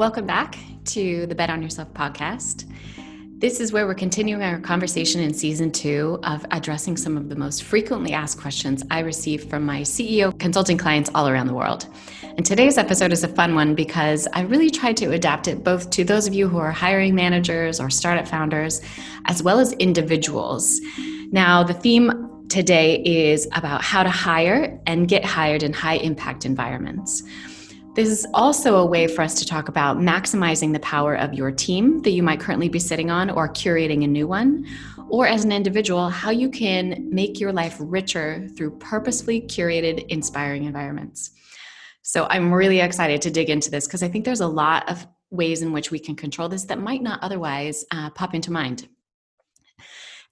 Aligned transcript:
Welcome 0.00 0.24
back 0.24 0.56
to 0.86 1.26
the 1.26 1.34
Bet 1.34 1.50
on 1.50 1.60
Yourself 1.60 1.92
podcast. 1.92 2.64
This 3.38 3.60
is 3.60 3.70
where 3.70 3.86
we're 3.86 3.92
continuing 3.92 4.42
our 4.42 4.58
conversation 4.58 5.20
in 5.20 5.34
season 5.34 5.70
two 5.70 6.18
of 6.22 6.46
addressing 6.52 6.96
some 6.96 7.18
of 7.18 7.28
the 7.28 7.36
most 7.36 7.64
frequently 7.64 8.14
asked 8.14 8.40
questions 8.40 8.82
I 8.90 9.00
receive 9.00 9.44
from 9.44 9.66
my 9.66 9.82
CEO 9.82 10.38
consulting 10.38 10.78
clients 10.78 11.10
all 11.14 11.28
around 11.28 11.48
the 11.48 11.54
world. 11.54 11.86
And 12.22 12.46
today's 12.46 12.78
episode 12.78 13.12
is 13.12 13.24
a 13.24 13.28
fun 13.28 13.54
one 13.54 13.74
because 13.74 14.26
I 14.32 14.40
really 14.40 14.70
tried 14.70 14.96
to 14.96 15.12
adapt 15.12 15.48
it 15.48 15.62
both 15.62 15.90
to 15.90 16.02
those 16.02 16.26
of 16.26 16.32
you 16.32 16.48
who 16.48 16.56
are 16.56 16.72
hiring 16.72 17.14
managers 17.14 17.78
or 17.78 17.90
startup 17.90 18.26
founders, 18.26 18.80
as 19.26 19.42
well 19.42 19.60
as 19.60 19.74
individuals. 19.74 20.80
Now, 21.30 21.62
the 21.62 21.74
theme 21.74 22.46
today 22.48 23.02
is 23.04 23.46
about 23.52 23.82
how 23.82 24.02
to 24.02 24.10
hire 24.10 24.80
and 24.86 25.06
get 25.06 25.26
hired 25.26 25.62
in 25.62 25.74
high 25.74 25.96
impact 25.96 26.46
environments. 26.46 27.22
This 27.92 28.08
is 28.08 28.24
also 28.34 28.76
a 28.76 28.86
way 28.86 29.08
for 29.08 29.22
us 29.22 29.34
to 29.40 29.44
talk 29.44 29.68
about 29.68 29.98
maximizing 29.98 30.72
the 30.72 30.78
power 30.78 31.16
of 31.16 31.34
your 31.34 31.50
team 31.50 32.00
that 32.02 32.12
you 32.12 32.22
might 32.22 32.38
currently 32.38 32.68
be 32.68 32.78
sitting 32.78 33.10
on 33.10 33.30
or 33.30 33.48
curating 33.48 34.04
a 34.04 34.06
new 34.06 34.28
one, 34.28 34.64
or 35.08 35.26
as 35.26 35.44
an 35.44 35.50
individual, 35.50 36.08
how 36.08 36.30
you 36.30 36.48
can 36.50 37.08
make 37.10 37.40
your 37.40 37.52
life 37.52 37.76
richer 37.80 38.48
through 38.56 38.78
purposefully 38.78 39.42
curated, 39.42 40.06
inspiring 40.06 40.64
environments. 40.64 41.32
So 42.02 42.26
I'm 42.30 42.54
really 42.54 42.78
excited 42.78 43.20
to 43.22 43.30
dig 43.30 43.50
into 43.50 43.72
this 43.72 43.88
because 43.88 44.04
I 44.04 44.08
think 44.08 44.24
there's 44.24 44.40
a 44.40 44.46
lot 44.46 44.88
of 44.88 45.04
ways 45.30 45.62
in 45.62 45.72
which 45.72 45.90
we 45.90 45.98
can 45.98 46.14
control 46.14 46.48
this 46.48 46.64
that 46.64 46.78
might 46.78 47.02
not 47.02 47.22
otherwise 47.22 47.84
uh, 47.90 48.10
pop 48.10 48.34
into 48.34 48.52
mind. 48.52 48.88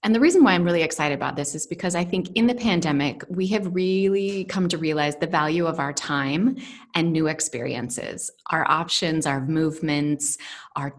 And 0.03 0.15
the 0.15 0.19
reason 0.19 0.43
why 0.43 0.53
I'm 0.53 0.63
really 0.63 0.81
excited 0.81 1.13
about 1.13 1.35
this 1.35 1.55
is 1.55 1.67
because 1.67 1.93
I 1.93 2.05
think 2.05 2.29
in 2.35 2.47
the 2.47 2.55
pandemic, 2.55 3.21
we 3.29 3.47
have 3.47 3.75
really 3.75 4.45
come 4.45 4.69
to 4.69 4.77
realize 4.77 5.17
the 5.17 5.27
value 5.27 5.65
of 5.65 5.79
our 5.79 5.91
time 5.91 6.55
and 6.95 7.11
new 7.11 7.27
experiences. 7.27 8.31
Our 8.49 8.65
options, 8.69 9.25
our 9.25 9.45
movements, 9.45 10.37
our 10.77 10.95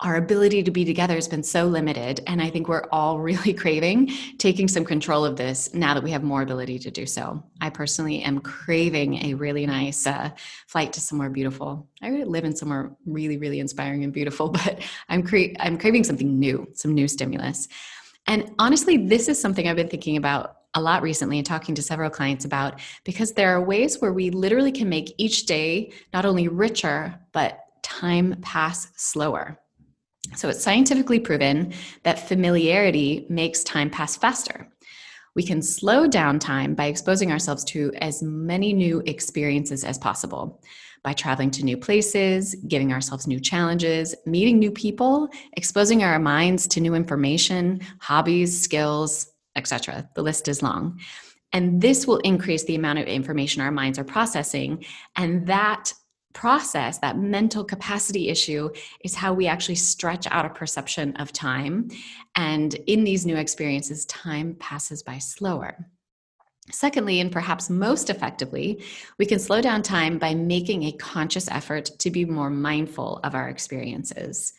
our 0.00 0.16
ability 0.16 0.62
to 0.62 0.70
be 0.70 0.84
together 0.84 1.14
has 1.14 1.26
been 1.26 1.42
so 1.42 1.64
limited 1.66 2.20
and 2.26 2.42
i 2.42 2.50
think 2.50 2.68
we're 2.68 2.86
all 2.92 3.18
really 3.30 3.52
craving 3.52 4.10
taking 4.38 4.68
some 4.68 4.84
control 4.84 5.24
of 5.24 5.36
this 5.36 5.72
now 5.74 5.94
that 5.94 6.02
we 6.02 6.10
have 6.10 6.22
more 6.22 6.42
ability 6.42 6.78
to 6.78 6.90
do 6.90 7.06
so. 7.06 7.42
I 7.60 7.70
personally 7.70 8.22
am 8.22 8.40
craving 8.40 9.24
a 9.26 9.34
really 9.34 9.66
nice 9.66 10.06
uh, 10.06 10.30
flight 10.66 10.92
to 10.94 11.00
somewhere 11.00 11.30
beautiful. 11.30 11.88
I 12.02 12.08
really 12.08 12.24
live 12.24 12.44
in 12.44 12.54
somewhere 12.54 12.92
really 13.06 13.36
really 13.36 13.60
inspiring 13.60 14.04
and 14.04 14.12
beautiful 14.12 14.48
but 14.56 14.82
i'm 15.08 15.22
cra- 15.22 15.58
i'm 15.60 15.78
craving 15.78 16.04
something 16.04 16.38
new 16.38 16.68
some 16.74 16.94
new 16.94 17.08
stimulus. 17.08 17.68
And 18.26 18.52
honestly 18.58 18.96
this 18.96 19.28
is 19.28 19.40
something 19.40 19.68
i've 19.68 19.76
been 19.76 19.88
thinking 19.88 20.16
about 20.16 20.56
a 20.74 20.80
lot 20.80 21.02
recently 21.02 21.38
and 21.38 21.46
talking 21.46 21.74
to 21.74 21.82
several 21.82 22.10
clients 22.10 22.44
about 22.44 22.80
because 23.04 23.32
there 23.32 23.56
are 23.56 23.62
ways 23.62 24.00
where 24.00 24.12
we 24.12 24.28
literally 24.28 24.72
can 24.72 24.90
make 24.90 25.14
each 25.16 25.46
day 25.46 25.90
not 26.12 26.26
only 26.26 26.48
richer 26.48 27.18
but 27.32 27.60
time 27.82 28.36
pass 28.42 28.88
slower 28.96 29.58
so 30.34 30.48
it's 30.48 30.62
scientifically 30.62 31.20
proven 31.20 31.72
that 32.02 32.28
familiarity 32.28 33.26
makes 33.28 33.62
time 33.62 33.90
pass 33.90 34.16
faster. 34.16 34.68
We 35.34 35.42
can 35.42 35.60
slow 35.62 36.06
down 36.06 36.38
time 36.38 36.74
by 36.74 36.86
exposing 36.86 37.30
ourselves 37.30 37.62
to 37.64 37.92
as 37.98 38.22
many 38.22 38.72
new 38.72 39.02
experiences 39.06 39.84
as 39.84 39.98
possible 39.98 40.62
by 41.04 41.12
traveling 41.12 41.50
to 41.52 41.64
new 41.64 41.76
places, 41.76 42.56
giving 42.66 42.92
ourselves 42.92 43.26
new 43.26 43.38
challenges, 43.38 44.14
meeting 44.24 44.58
new 44.58 44.72
people, 44.72 45.28
exposing 45.52 46.02
our 46.02 46.18
minds 46.18 46.66
to 46.66 46.80
new 46.80 46.94
information, 46.94 47.80
hobbies, 48.00 48.60
skills, 48.60 49.30
etc. 49.54 50.08
The 50.14 50.22
list 50.22 50.48
is 50.48 50.62
long. 50.62 50.98
And 51.52 51.80
this 51.80 52.06
will 52.06 52.18
increase 52.18 52.64
the 52.64 52.74
amount 52.74 52.98
of 52.98 53.06
information 53.06 53.62
our 53.62 53.70
minds 53.70 53.98
are 53.98 54.04
processing, 54.04 54.84
and 55.14 55.46
that 55.46 55.92
process, 56.36 56.98
that 56.98 57.16
mental 57.16 57.64
capacity 57.64 58.28
issue, 58.28 58.68
is 59.02 59.14
how 59.14 59.32
we 59.32 59.46
actually 59.46 59.74
stretch 59.74 60.26
out 60.30 60.44
a 60.44 60.50
perception 60.50 61.16
of 61.16 61.32
time. 61.32 61.88
And 62.36 62.74
in 62.86 63.04
these 63.04 63.24
new 63.24 63.36
experiences, 63.36 64.04
time 64.04 64.54
passes 64.60 65.02
by 65.02 65.16
slower. 65.16 65.88
Secondly, 66.70 67.20
and 67.20 67.32
perhaps 67.32 67.70
most 67.70 68.10
effectively, 68.10 68.84
we 69.18 69.24
can 69.24 69.38
slow 69.38 69.62
down 69.62 69.80
time 69.80 70.18
by 70.18 70.34
making 70.34 70.82
a 70.82 70.92
conscious 70.92 71.48
effort 71.48 71.86
to 72.00 72.10
be 72.10 72.26
more 72.26 72.50
mindful 72.50 73.18
of 73.24 73.34
our 73.34 73.48
experiences. 73.48 74.52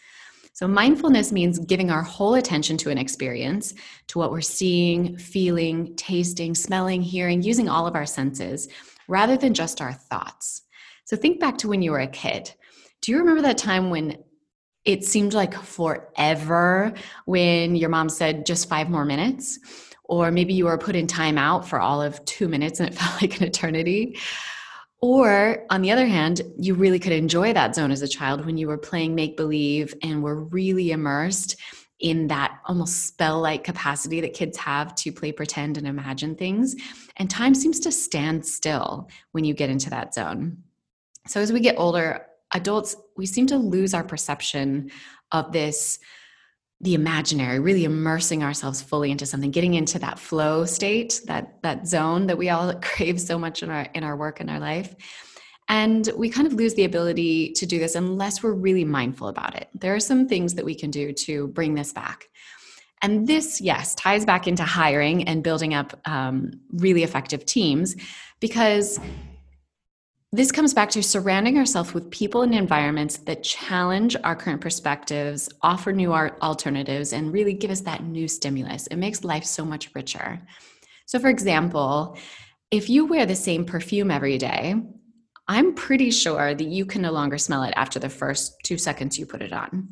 So, 0.53 0.67
mindfulness 0.67 1.31
means 1.31 1.59
giving 1.59 1.91
our 1.91 2.01
whole 2.01 2.33
attention 2.33 2.77
to 2.77 2.89
an 2.89 2.97
experience, 2.97 3.75
to 4.07 4.17
what 4.17 4.31
we're 4.31 4.41
seeing, 4.41 5.15
feeling, 5.15 5.95
tasting, 5.95 6.55
smelling, 6.55 7.03
hearing, 7.03 7.43
using 7.43 7.69
all 7.69 7.85
of 7.85 7.93
our 7.93 8.07
senses, 8.07 8.67
rather 9.07 9.37
than 9.37 9.53
just 9.53 9.79
our 9.79 9.93
thoughts. 9.93 10.63
So 11.07 11.15
think 11.15 11.39
back 11.39 11.57
to 11.59 11.69
when 11.69 11.81
you 11.81 11.91
were 11.91 12.01
a 12.01 12.07
kid. 12.07 12.53
Do 13.01 13.13
you 13.13 13.19
remember 13.19 13.41
that 13.43 13.57
time 13.57 13.89
when 13.89 14.17
it 14.83 15.05
seemed 15.05 15.33
like 15.33 15.53
forever 15.53 16.93
when 17.23 17.77
your 17.77 17.87
mom 17.87 18.09
said 18.09 18.45
just 18.45 18.67
five 18.67 18.89
more 18.89 19.05
minutes? 19.05 19.57
Or 20.03 20.31
maybe 20.31 20.53
you 20.53 20.65
were 20.65 20.77
put 20.77 20.97
in 20.97 21.07
timeout 21.07 21.63
for 21.63 21.79
all 21.79 22.01
of 22.01 22.23
two 22.25 22.49
minutes 22.49 22.81
and 22.81 22.89
it 22.89 22.95
felt 22.99 23.21
like 23.21 23.39
an 23.39 23.47
eternity. 23.47 24.17
Or 25.01 25.65
on 25.69 25.81
the 25.81 25.91
other 25.91 26.07
hand, 26.07 26.41
you 26.59 26.73
really 26.73 26.99
could 26.99 27.13
enjoy 27.13 27.53
that 27.53 27.73
zone 27.73 27.91
as 27.91 28.01
a 28.01 28.07
child 28.09 28.45
when 28.45 28.57
you 28.57 28.67
were 28.67 28.77
playing 28.77 29.15
make 29.15 29.37
believe 29.37 29.93
and 30.03 30.21
were 30.21 30.43
really 30.43 30.91
immersed 30.91 31.55
in 32.01 32.27
that 32.27 32.59
almost 32.65 33.07
spell 33.07 33.39
like 33.39 33.63
capacity 33.63 34.19
that 34.19 34.33
kids 34.33 34.57
have 34.57 34.93
to 34.95 35.13
play 35.13 35.31
pretend 35.31 35.77
and 35.77 35.87
imagine 35.87 36.35
things. 36.35 36.75
And 37.15 37.29
time 37.29 37.55
seems 37.55 37.79
to 37.79 37.93
stand 37.93 38.45
still 38.45 39.09
when 39.31 39.45
you 39.45 39.53
get 39.53 39.69
into 39.69 39.89
that 39.91 40.13
zone. 40.13 40.63
So 41.27 41.41
as 41.41 41.51
we 41.51 41.59
get 41.59 41.75
older, 41.77 42.25
adults, 42.53 42.95
we 43.15 43.25
seem 43.25 43.47
to 43.47 43.57
lose 43.57 43.93
our 43.93 44.03
perception 44.03 44.91
of 45.31 45.51
this 45.51 45.99
the 46.81 46.93
imaginary 46.93 47.59
really 47.59 47.85
immersing 47.85 48.43
ourselves 48.43 48.83
fully 48.83 49.09
into 49.09 49.25
something 49.25 49.49
getting 49.49 49.73
into 49.73 49.97
that 49.97 50.19
flow 50.19 50.63
state 50.63 51.21
that 51.25 51.59
that 51.63 51.87
zone 51.87 52.27
that 52.27 52.37
we 52.37 52.49
all 52.49 52.71
crave 52.81 53.19
so 53.19 53.39
much 53.39 53.63
in 53.63 53.69
our 53.69 53.87
in 53.93 54.03
our 54.03 54.15
work 54.15 54.39
and 54.39 54.49
our 54.49 54.59
life. 54.59 54.95
And 55.69 56.09
we 56.15 56.29
kind 56.29 56.47
of 56.47 56.53
lose 56.53 56.75
the 56.75 56.85
ability 56.85 57.51
to 57.53 57.65
do 57.65 57.77
this 57.77 57.95
unless 57.95 58.41
we're 58.41 58.53
really 58.53 58.85
mindful 58.85 59.27
about 59.27 59.55
it. 59.55 59.67
There 59.73 59.93
are 59.93 59.99
some 59.99 60.27
things 60.27 60.53
that 60.53 60.63
we 60.63 60.75
can 60.75 60.91
do 60.91 61.11
to 61.11 61.47
bring 61.49 61.73
this 61.73 61.91
back. 61.91 62.29
And 63.01 63.27
this 63.27 63.59
yes 63.59 63.93
ties 63.95 64.25
back 64.25 64.47
into 64.47 64.63
hiring 64.63 65.27
and 65.27 65.43
building 65.43 65.73
up 65.73 65.99
um, 66.05 66.51
really 66.71 67.03
effective 67.03 67.45
teams 67.45 67.95
because 68.39 68.99
this 70.33 70.51
comes 70.51 70.73
back 70.73 70.89
to 70.91 71.01
surrounding 71.01 71.57
ourselves 71.57 71.93
with 71.93 72.11
people 72.11 72.41
and 72.41 72.53
environments 72.53 73.17
that 73.19 73.43
challenge 73.43 74.15
our 74.25 74.35
current 74.35 74.59
perspectives, 74.59 75.47
offer 75.61 75.93
new 75.93 76.13
alternatives, 76.13 77.13
and 77.13 77.31
really 77.31 77.53
give 77.53 77.71
us 77.71 77.81
that 77.81 78.03
new 78.03 78.27
stimulus. 78.27 78.87
It 78.87 78.97
makes 78.97 79.23
life 79.23 79.45
so 79.45 79.63
much 79.63 79.89
richer. 79.95 80.41
So, 81.05 81.17
for 81.19 81.29
example, 81.29 82.17
if 82.71 82.89
you 82.89 83.05
wear 83.05 83.25
the 83.25 83.35
same 83.35 83.63
perfume 83.63 84.11
every 84.11 84.37
day, 84.37 84.75
I'm 85.47 85.73
pretty 85.73 86.11
sure 86.11 86.53
that 86.53 86.67
you 86.67 86.85
can 86.85 87.01
no 87.01 87.13
longer 87.13 87.37
smell 87.37 87.63
it 87.63 87.73
after 87.77 87.97
the 87.97 88.09
first 88.09 88.53
two 88.63 88.77
seconds 88.77 89.17
you 89.17 89.25
put 89.25 89.41
it 89.41 89.53
on. 89.53 89.87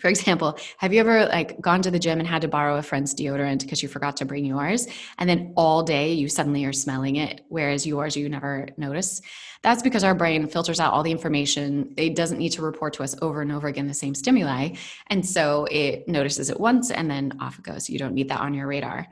For 0.00 0.08
example, 0.08 0.58
have 0.78 0.92
you 0.92 1.00
ever 1.00 1.26
like 1.26 1.60
gone 1.60 1.82
to 1.82 1.90
the 1.90 1.98
gym 1.98 2.18
and 2.18 2.26
had 2.26 2.42
to 2.42 2.48
borrow 2.48 2.76
a 2.76 2.82
friend's 2.82 3.14
deodorant 3.14 3.60
because 3.60 3.82
you 3.82 3.88
forgot 3.88 4.16
to 4.16 4.24
bring 4.24 4.44
yours 4.44 4.86
and 5.18 5.28
then 5.28 5.52
all 5.56 5.82
day 5.82 6.12
you 6.12 6.28
suddenly 6.28 6.64
are 6.64 6.72
smelling 6.72 7.16
it 7.16 7.44
whereas 7.48 7.86
yours 7.86 8.16
you 8.16 8.28
never 8.28 8.68
notice? 8.76 9.20
That's 9.62 9.82
because 9.82 10.04
our 10.04 10.14
brain 10.14 10.46
filters 10.46 10.80
out 10.80 10.94
all 10.94 11.02
the 11.02 11.10
information. 11.10 11.92
It 11.98 12.16
doesn't 12.16 12.38
need 12.38 12.52
to 12.52 12.62
report 12.62 12.94
to 12.94 13.02
us 13.02 13.14
over 13.20 13.42
and 13.42 13.52
over 13.52 13.68
again 13.68 13.86
the 13.86 13.94
same 13.94 14.14
stimuli. 14.14 14.70
And 15.08 15.24
so 15.26 15.66
it 15.70 16.08
notices 16.08 16.48
it 16.48 16.58
once 16.58 16.90
and 16.90 17.10
then 17.10 17.36
off 17.40 17.58
it 17.58 17.64
goes. 17.64 17.90
You 17.90 17.98
don't 17.98 18.14
need 18.14 18.30
that 18.30 18.40
on 18.40 18.54
your 18.54 18.66
radar. 18.66 19.06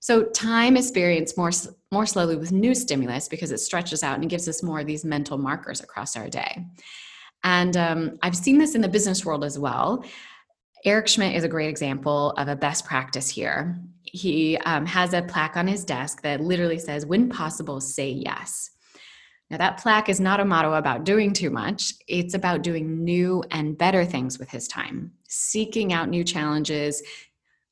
So 0.00 0.22
time 0.22 0.76
experienced 0.76 1.36
more 1.36 1.50
more 1.90 2.06
slowly 2.06 2.36
with 2.36 2.52
new 2.52 2.74
stimulus 2.74 3.28
because 3.28 3.50
it 3.50 3.58
stretches 3.58 4.04
out 4.04 4.20
and 4.20 4.30
gives 4.30 4.46
us 4.48 4.62
more 4.62 4.78
of 4.78 4.86
these 4.86 5.04
mental 5.04 5.38
markers 5.38 5.80
across 5.80 6.16
our 6.16 6.28
day. 6.28 6.64
And 7.44 7.76
um, 7.76 8.18
I've 8.22 8.36
seen 8.36 8.58
this 8.58 8.74
in 8.74 8.80
the 8.80 8.88
business 8.88 9.24
world 9.24 9.44
as 9.44 9.58
well. 9.58 10.04
Eric 10.84 11.08
Schmidt 11.08 11.34
is 11.34 11.44
a 11.44 11.48
great 11.48 11.68
example 11.68 12.30
of 12.32 12.48
a 12.48 12.56
best 12.56 12.84
practice 12.84 13.28
here. 13.28 13.78
He 14.02 14.56
um, 14.58 14.86
has 14.86 15.12
a 15.12 15.22
plaque 15.22 15.56
on 15.56 15.66
his 15.66 15.84
desk 15.84 16.22
that 16.22 16.40
literally 16.40 16.78
says, 16.78 17.04
When 17.04 17.28
possible, 17.28 17.80
say 17.80 18.10
yes. 18.10 18.70
Now, 19.50 19.56
that 19.58 19.78
plaque 19.78 20.08
is 20.08 20.20
not 20.20 20.40
a 20.40 20.44
motto 20.44 20.74
about 20.74 21.04
doing 21.04 21.32
too 21.32 21.50
much. 21.50 21.94
It's 22.06 22.34
about 22.34 22.62
doing 22.62 23.02
new 23.02 23.42
and 23.50 23.78
better 23.78 24.04
things 24.04 24.38
with 24.38 24.50
his 24.50 24.68
time, 24.68 25.12
seeking 25.26 25.92
out 25.92 26.10
new 26.10 26.22
challenges, 26.22 27.02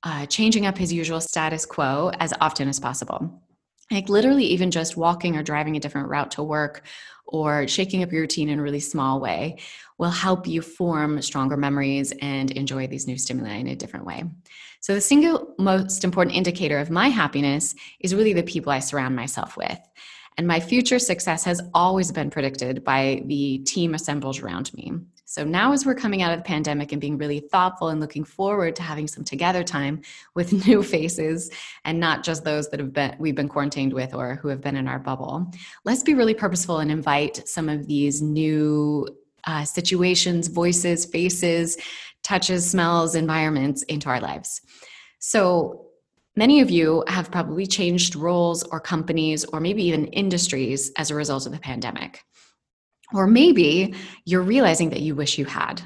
uh, 0.03 0.26
changing 0.26 0.67
up 0.67 0.79
his 0.79 0.93
usual 0.93 1.20
status 1.20 1.67
quo 1.67 2.11
as 2.19 2.32
often 2.41 2.69
as 2.69 2.81
possible. 2.81 3.43
Like 3.91 4.09
literally, 4.09 4.44
even 4.47 4.71
just 4.71 4.97
walking 4.97 5.37
or 5.37 5.43
driving 5.43 5.77
a 5.77 5.81
different 5.81 6.09
route 6.09 6.33
to 6.33 6.43
work 6.43 6.83
or 7.27 7.69
shaking 7.69 8.03
up 8.03 8.12
your 8.12 8.23
routine 8.23 8.49
in 8.49 8.59
a 8.59 8.62
really 8.62 8.81
small 8.81 9.21
way 9.21 9.59
will 9.99 10.11
help 10.11 10.47
you 10.47 10.61
form 10.62 11.21
stronger 11.23 11.56
memories 11.56 12.12
and 12.21 12.50
enjoy 12.53 12.87
these 12.87 13.06
new 13.06 13.17
stimuli 13.17 13.56
in 13.56 13.69
a 13.69 13.77
different 13.77 14.06
way. 14.06 14.25
So, 14.81 14.94
the 14.94 15.00
single 15.00 15.55
most 15.59 16.05
important 16.05 16.37
indicator 16.37 16.79
of 16.79 16.91
my 16.91 17.09
happiness 17.09 17.75
is 18.00 18.15
really 18.15 18.33
the 18.33 18.43
people 18.43 18.73
I 18.73 18.81
surround 18.81 19.17
myself 19.17 19.56
with. 19.56 19.79
And 20.39 20.47
my 20.47 20.61
future 20.61 20.99
success 20.99 21.44
has 21.44 21.62
always 21.73 22.12
been 22.12 22.31
predicted 22.31 22.85
by 22.85 23.23
the 23.27 23.59
team 23.59 23.94
assembled 23.94 24.41
around 24.41 24.73
me. 24.75 24.93
So 25.28 25.43
now, 25.43 25.73
as 25.73 25.84
we're 25.84 25.96
coming 25.96 26.23
out 26.23 26.31
of 26.31 26.38
the 26.38 26.44
pandemic 26.44 26.93
and 26.93 27.00
being 27.00 27.19
really 27.19 27.40
thoughtful 27.40 27.88
and 27.88 28.00
looking 28.00 28.23
forward 28.23 28.76
to 28.76 28.82
having 28.82 29.08
some 29.08 29.25
together 29.25 29.64
time 29.64 30.02
with 30.37 30.52
new 30.69 30.84
faces 30.84 31.50
and 31.84 31.99
not 31.99 32.23
just 32.23 32.44
those 32.44 32.69
that 32.70 32.78
have 32.78 32.93
been 32.93 33.17
we've 33.19 33.34
been 33.34 33.49
quarantined 33.49 33.93
with 33.93 34.14
or 34.14 34.37
who 34.37 34.46
have 34.46 34.61
been 34.61 34.76
in 34.76 34.87
our 34.87 35.00
bubble, 35.00 35.50
let's 35.84 36.05
be 36.05 36.14
really 36.14 36.32
purposeful 36.32 36.78
and 36.78 36.93
invite 36.93 37.46
some 37.49 37.69
of 37.69 37.88
these 37.88 38.23
new 38.23 39.05
uh, 39.49 39.64
situations, 39.64 40.46
voices, 40.46 41.05
faces, 41.05 41.76
touches, 42.22 42.70
smells, 42.70 43.17
environments 43.17 43.82
into 43.82 44.08
our 44.08 44.20
lives. 44.20 44.61
So 45.19 45.82
Many 46.38 46.61
of 46.61 46.70
you 46.70 47.02
have 47.08 47.31
probably 47.31 47.67
changed 47.67 48.14
roles 48.14 48.62
or 48.64 48.79
companies 48.79 49.46
or 49.46 49.58
maybe 49.58 49.82
even 49.84 50.05
industries 50.08 50.93
as 50.99 51.11
a 51.11 51.14
result 51.14 51.46
of 51.46 51.52
the 51.52 51.58
pandemic. 51.58 52.22
Or 53.14 53.26
maybe 53.26 53.94
you're 54.25 54.43
realizing 54.43 54.91
that 54.91 55.00
you 55.00 55.14
wish 55.14 55.38
you 55.38 55.44
had. 55.44 55.82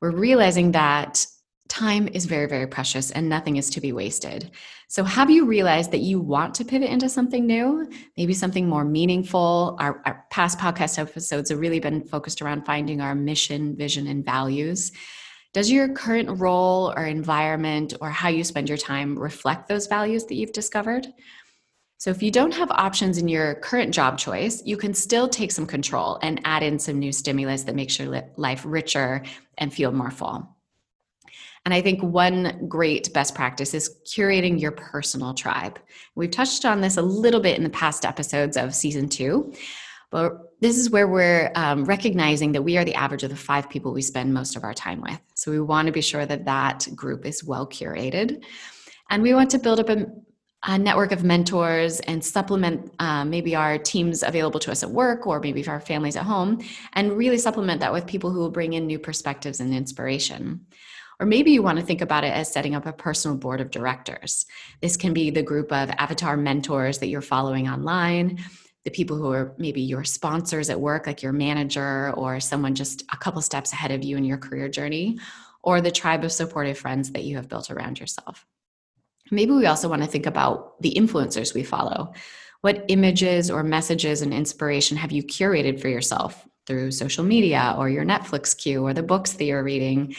We're 0.00 0.10
realizing 0.10 0.72
that 0.72 1.26
time 1.68 2.08
is 2.08 2.26
very, 2.26 2.46
very 2.46 2.66
precious 2.66 3.10
and 3.10 3.28
nothing 3.28 3.56
is 3.56 3.70
to 3.70 3.80
be 3.80 3.92
wasted. 3.92 4.50
So, 4.88 5.02
have 5.02 5.30
you 5.30 5.46
realized 5.46 5.90
that 5.90 6.00
you 6.00 6.20
want 6.20 6.54
to 6.56 6.64
pivot 6.64 6.90
into 6.90 7.08
something 7.08 7.46
new, 7.46 7.90
maybe 8.16 8.34
something 8.34 8.68
more 8.68 8.84
meaningful? 8.84 9.76
Our, 9.80 10.00
our, 10.06 10.24
past 10.30 10.58
podcast 10.58 10.98
episodes 10.98 11.50
have 11.50 11.58
really 11.58 11.80
been 11.80 12.04
focused 12.04 12.40
around 12.40 12.66
finding 12.66 13.00
our 13.00 13.14
mission, 13.14 13.76
vision, 13.76 14.06
and 14.06 14.24
values. 14.24 14.92
Does 15.52 15.70
your 15.70 15.88
current 15.88 16.38
role 16.38 16.92
or 16.96 17.06
environment 17.06 17.94
or 18.00 18.10
how 18.10 18.28
you 18.28 18.44
spend 18.44 18.68
your 18.68 18.78
time 18.78 19.18
reflect 19.18 19.68
those 19.68 19.86
values 19.86 20.24
that 20.26 20.34
you've 20.34 20.52
discovered? 20.52 21.06
So, 21.98 22.10
if 22.10 22.22
you 22.22 22.30
don't 22.30 22.52
have 22.54 22.70
options 22.70 23.18
in 23.18 23.26
your 23.26 23.54
current 23.56 23.94
job 23.94 24.18
choice, 24.18 24.62
you 24.64 24.76
can 24.76 24.92
still 24.92 25.28
take 25.28 25.50
some 25.50 25.66
control 25.66 26.18
and 26.22 26.40
add 26.44 26.62
in 26.62 26.78
some 26.78 26.98
new 26.98 27.12
stimulus 27.12 27.62
that 27.64 27.74
makes 27.74 27.98
your 27.98 28.22
life 28.36 28.62
richer 28.66 29.24
and 29.58 29.72
feel 29.72 29.92
more 29.92 30.10
full. 30.10 30.56
And 31.64 31.74
I 31.74 31.82
think 31.82 32.00
one 32.00 32.66
great 32.68 33.12
best 33.12 33.34
practice 33.34 33.74
is 33.74 33.96
curating 34.06 34.60
your 34.60 34.70
personal 34.70 35.34
tribe. 35.34 35.80
We've 36.14 36.30
touched 36.30 36.64
on 36.64 36.80
this 36.80 36.96
a 36.96 37.02
little 37.02 37.40
bit 37.40 37.58
in 37.58 37.64
the 37.64 37.70
past 37.70 38.04
episodes 38.04 38.56
of 38.56 38.72
season 38.72 39.08
two, 39.08 39.52
but 40.12 40.54
this 40.60 40.78
is 40.78 40.90
where 40.90 41.08
we're 41.08 41.50
um, 41.56 41.84
recognizing 41.84 42.52
that 42.52 42.62
we 42.62 42.78
are 42.78 42.84
the 42.84 42.94
average 42.94 43.24
of 43.24 43.30
the 43.30 43.36
five 43.36 43.68
people 43.68 43.92
we 43.92 44.00
spend 44.00 44.32
most 44.32 44.54
of 44.54 44.62
our 44.62 44.74
time 44.74 45.00
with. 45.00 45.18
So 45.34 45.50
we 45.50 45.60
want 45.60 45.86
to 45.86 45.92
be 45.92 46.02
sure 46.02 46.24
that 46.24 46.44
that 46.44 46.86
group 46.94 47.26
is 47.26 47.42
well 47.42 47.66
curated. 47.66 48.44
And 49.10 49.22
we 49.22 49.34
want 49.34 49.50
to 49.50 49.58
build 49.58 49.80
up 49.80 49.88
a, 49.88 50.06
a 50.66 50.76
network 50.76 51.12
of 51.12 51.22
mentors 51.22 52.00
and 52.00 52.24
supplement 52.24 52.92
uh, 52.98 53.24
maybe 53.24 53.54
our 53.54 53.78
teams 53.78 54.22
available 54.22 54.60
to 54.60 54.72
us 54.72 54.82
at 54.82 54.90
work 54.90 55.26
or 55.26 55.40
maybe 55.40 55.66
our 55.68 55.80
families 55.80 56.16
at 56.16 56.24
home, 56.24 56.60
and 56.94 57.16
really 57.16 57.38
supplement 57.38 57.80
that 57.80 57.92
with 57.92 58.06
people 58.06 58.30
who 58.30 58.40
will 58.40 58.50
bring 58.50 58.72
in 58.72 58.86
new 58.86 58.98
perspectives 58.98 59.60
and 59.60 59.72
inspiration. 59.72 60.66
Or 61.18 61.24
maybe 61.24 61.52
you 61.52 61.62
want 61.62 61.78
to 61.78 61.84
think 61.84 62.02
about 62.02 62.24
it 62.24 62.32
as 62.32 62.52
setting 62.52 62.74
up 62.74 62.84
a 62.84 62.92
personal 62.92 63.36
board 63.36 63.60
of 63.60 63.70
directors. 63.70 64.44
This 64.82 64.96
can 64.96 65.14
be 65.14 65.30
the 65.30 65.42
group 65.42 65.72
of 65.72 65.88
avatar 65.90 66.36
mentors 66.36 66.98
that 66.98 67.08
you're 67.08 67.22
following 67.22 67.68
online 67.68 68.38
the 68.84 68.90
people 68.90 69.16
who 69.16 69.32
are 69.32 69.52
maybe 69.58 69.82
your 69.82 70.04
sponsors 70.04 70.70
at 70.70 70.80
work, 70.80 71.08
like 71.08 71.20
your 71.20 71.32
manager 71.32 72.12
or 72.12 72.38
someone 72.38 72.72
just 72.72 73.02
a 73.12 73.16
couple 73.16 73.42
steps 73.42 73.72
ahead 73.72 73.90
of 73.90 74.04
you 74.04 74.16
in 74.16 74.24
your 74.24 74.38
career 74.38 74.68
journey, 74.68 75.18
or 75.64 75.80
the 75.80 75.90
tribe 75.90 76.22
of 76.22 76.30
supportive 76.30 76.78
friends 76.78 77.10
that 77.10 77.24
you 77.24 77.34
have 77.34 77.48
built 77.48 77.68
around 77.68 77.98
yourself. 77.98 78.46
Maybe 79.30 79.52
we 79.52 79.66
also 79.66 79.88
want 79.88 80.02
to 80.02 80.08
think 80.08 80.26
about 80.26 80.80
the 80.82 80.94
influencers 80.96 81.54
we 81.54 81.62
follow. 81.62 82.12
What 82.60 82.84
images 82.88 83.50
or 83.50 83.62
messages 83.62 84.22
and 84.22 84.32
inspiration 84.32 84.96
have 84.96 85.12
you 85.12 85.22
curated 85.22 85.80
for 85.80 85.88
yourself 85.88 86.46
through 86.66 86.90
social 86.90 87.24
media 87.24 87.74
or 87.78 87.88
your 87.88 88.04
Netflix 88.04 88.56
queue 88.56 88.84
or 88.84 88.92
the 88.92 89.02
books 89.02 89.32
that 89.34 89.44
you're 89.44 89.62
reading? 89.62 90.14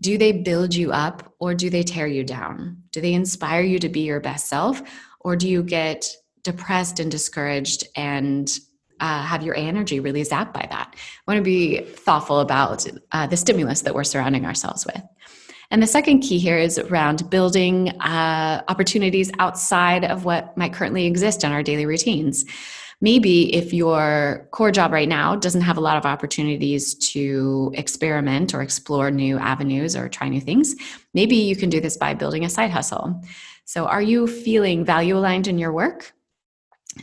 Do 0.00 0.18
they 0.18 0.32
build 0.32 0.74
you 0.74 0.92
up 0.92 1.32
or 1.38 1.54
do 1.54 1.70
they 1.70 1.82
tear 1.82 2.06
you 2.06 2.22
down? 2.22 2.82
Do 2.92 3.00
they 3.00 3.14
inspire 3.14 3.62
you 3.62 3.78
to 3.78 3.88
be 3.88 4.00
your 4.00 4.20
best 4.20 4.48
self 4.48 4.82
or 5.20 5.36
do 5.36 5.48
you 5.48 5.62
get 5.62 6.06
depressed 6.42 7.00
and 7.00 7.10
discouraged 7.10 7.88
and 7.96 8.58
uh, 9.00 9.22
have 9.22 9.42
your 9.42 9.56
energy 9.56 10.00
really 10.00 10.22
zapped 10.22 10.52
by 10.52 10.66
that. 10.70 10.94
I 10.94 11.30
want 11.30 11.38
to 11.38 11.42
be 11.42 11.80
thoughtful 11.80 12.40
about 12.40 12.86
uh, 13.12 13.26
the 13.26 13.36
stimulus 13.36 13.82
that 13.82 13.94
we're 13.94 14.04
surrounding 14.04 14.46
ourselves 14.46 14.86
with. 14.86 15.02
And 15.70 15.82
the 15.82 15.86
second 15.86 16.20
key 16.20 16.38
here 16.38 16.58
is 16.58 16.78
around 16.78 17.28
building 17.28 17.90
uh, 18.00 18.62
opportunities 18.68 19.30
outside 19.38 20.04
of 20.04 20.24
what 20.24 20.56
might 20.56 20.72
currently 20.72 21.06
exist 21.06 21.44
in 21.44 21.52
our 21.52 21.62
daily 21.62 21.86
routines. 21.86 22.44
Maybe 23.00 23.54
if 23.54 23.74
your 23.74 24.48
core 24.52 24.70
job 24.70 24.90
right 24.90 25.08
now 25.08 25.36
doesn't 25.36 25.60
have 25.60 25.76
a 25.76 25.82
lot 25.82 25.98
of 25.98 26.06
opportunities 26.06 26.94
to 27.10 27.70
experiment 27.74 28.54
or 28.54 28.62
explore 28.62 29.10
new 29.10 29.38
avenues 29.38 29.94
or 29.94 30.08
try 30.08 30.28
new 30.28 30.40
things, 30.40 30.74
maybe 31.12 31.36
you 31.36 31.56
can 31.56 31.68
do 31.68 31.80
this 31.80 31.96
by 31.98 32.14
building 32.14 32.44
a 32.44 32.48
side 32.48 32.70
hustle. 32.70 33.22
So, 33.66 33.86
are 33.86 34.00
you 34.00 34.26
feeling 34.26 34.84
value 34.84 35.18
aligned 35.18 35.46
in 35.46 35.58
your 35.58 35.72
work? 35.72 36.12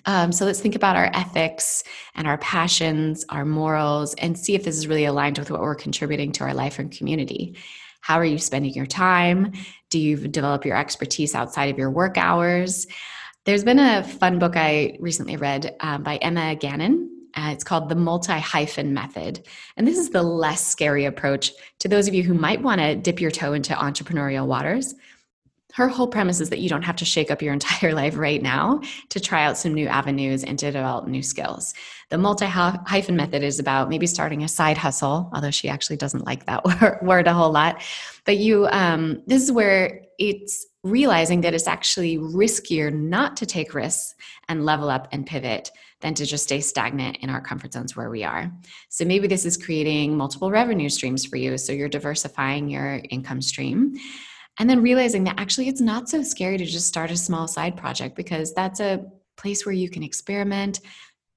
Um, 0.05 0.31
so 0.31 0.45
let's 0.45 0.59
think 0.59 0.75
about 0.75 0.95
our 0.95 1.11
ethics 1.13 1.83
and 2.15 2.27
our 2.27 2.39
passions, 2.39 3.25
our 3.29 3.45
morals, 3.45 4.15
and 4.15 4.37
see 4.37 4.55
if 4.55 4.63
this 4.63 4.77
is 4.77 4.87
really 4.87 5.05
aligned 5.05 5.37
with 5.37 5.51
what 5.51 5.61
we're 5.61 5.75
contributing 5.75 6.31
to 6.33 6.43
our 6.43 6.53
life 6.55 6.79
and 6.79 6.91
community. 6.91 7.55
How 8.03 8.19
are 8.19 8.25
you 8.25 8.37
spending 8.37 8.73
your 8.73 8.85
time? 8.85 9.53
Do 9.89 9.97
you 9.97 10.17
develop 10.27 10.65
your 10.65 10.75
expertise 10.75 11.33
outside 11.33 11.69
of 11.69 11.77
your 11.77 11.89
work 11.89 12.17
hours? 12.17 12.85
There's 13.45 13.63
been 13.63 13.79
a 13.79 14.03
fun 14.03 14.39
book 14.39 14.57
I 14.57 14.97
recently 14.99 15.37
read 15.37 15.73
um, 15.79 16.03
by 16.03 16.17
Emma 16.17 16.53
Gannon. 16.55 17.09
Uh, 17.33 17.51
it's 17.53 17.63
called 17.63 17.87
The 17.87 17.95
Multi 17.95 18.33
Hyphen 18.33 18.93
Method. 18.93 19.47
And 19.77 19.87
this 19.87 19.97
is 19.97 20.09
the 20.09 20.21
less 20.21 20.67
scary 20.67 21.05
approach 21.05 21.53
to 21.79 21.87
those 21.87 22.09
of 22.09 22.13
you 22.13 22.23
who 22.23 22.33
might 22.33 22.61
want 22.61 22.81
to 22.81 22.93
dip 22.93 23.21
your 23.21 23.31
toe 23.31 23.53
into 23.53 23.73
entrepreneurial 23.73 24.47
waters 24.47 24.95
her 25.73 25.87
whole 25.87 26.07
premise 26.07 26.39
is 26.39 26.49
that 26.49 26.59
you 26.59 26.69
don't 26.69 26.83
have 26.83 26.95
to 26.97 27.05
shake 27.05 27.31
up 27.31 27.41
your 27.41 27.53
entire 27.59 27.93
life 27.93 28.17
right 28.17 28.41
now 28.41 28.81
to 29.09 29.19
try 29.19 29.43
out 29.43 29.57
some 29.57 29.73
new 29.73 29.87
avenues 29.87 30.43
and 30.43 30.57
to 30.59 30.67
develop 30.67 31.07
new 31.07 31.23
skills. 31.23 31.73
The 32.09 32.17
multi 32.17 32.45
hyphen 32.45 33.15
method 33.15 33.43
is 33.43 33.59
about 33.59 33.89
maybe 33.89 34.07
starting 34.07 34.43
a 34.43 34.47
side 34.47 34.77
hustle, 34.77 35.29
although 35.33 35.51
she 35.51 35.69
actually 35.69 35.97
doesn't 35.97 36.25
like 36.25 36.45
that 36.45 37.01
word 37.03 37.27
a 37.27 37.33
whole 37.33 37.51
lot. 37.51 37.81
But 38.25 38.37
you, 38.37 38.67
um, 38.67 39.21
this 39.25 39.41
is 39.41 39.51
where 39.51 40.01
it's 40.19 40.67
realizing 40.83 41.41
that 41.41 41.53
it's 41.53 41.67
actually 41.67 42.17
riskier 42.17 42.93
not 42.93 43.37
to 43.37 43.45
take 43.45 43.73
risks 43.73 44.15
and 44.49 44.65
level 44.65 44.89
up 44.89 45.07
and 45.11 45.25
pivot 45.25 45.71
than 46.01 46.13
to 46.13 46.25
just 46.25 46.43
stay 46.43 46.59
stagnant 46.59 47.17
in 47.21 47.29
our 47.29 47.41
comfort 47.41 47.71
zones 47.71 47.95
where 47.95 48.09
we 48.09 48.23
are. 48.23 48.51
So 48.89 49.05
maybe 49.05 49.27
this 49.27 49.45
is 49.45 49.55
creating 49.55 50.17
multiple 50.17 50.51
revenue 50.51 50.89
streams 50.89 51.25
for 51.25 51.37
you. 51.37 51.57
So 51.57 51.71
you're 51.71 51.89
diversifying 51.89 52.69
your 52.69 53.01
income 53.09 53.41
stream. 53.41 53.95
And 54.59 54.69
then 54.69 54.81
realizing 54.81 55.23
that 55.23 55.39
actually 55.39 55.67
it's 55.67 55.81
not 55.81 56.09
so 56.09 56.21
scary 56.21 56.57
to 56.57 56.65
just 56.65 56.87
start 56.87 57.11
a 57.11 57.17
small 57.17 57.47
side 57.47 57.75
project 57.75 58.15
because 58.15 58.53
that's 58.53 58.79
a 58.79 59.05
place 59.35 59.65
where 59.65 59.73
you 59.73 59.89
can 59.89 60.03
experiment. 60.03 60.79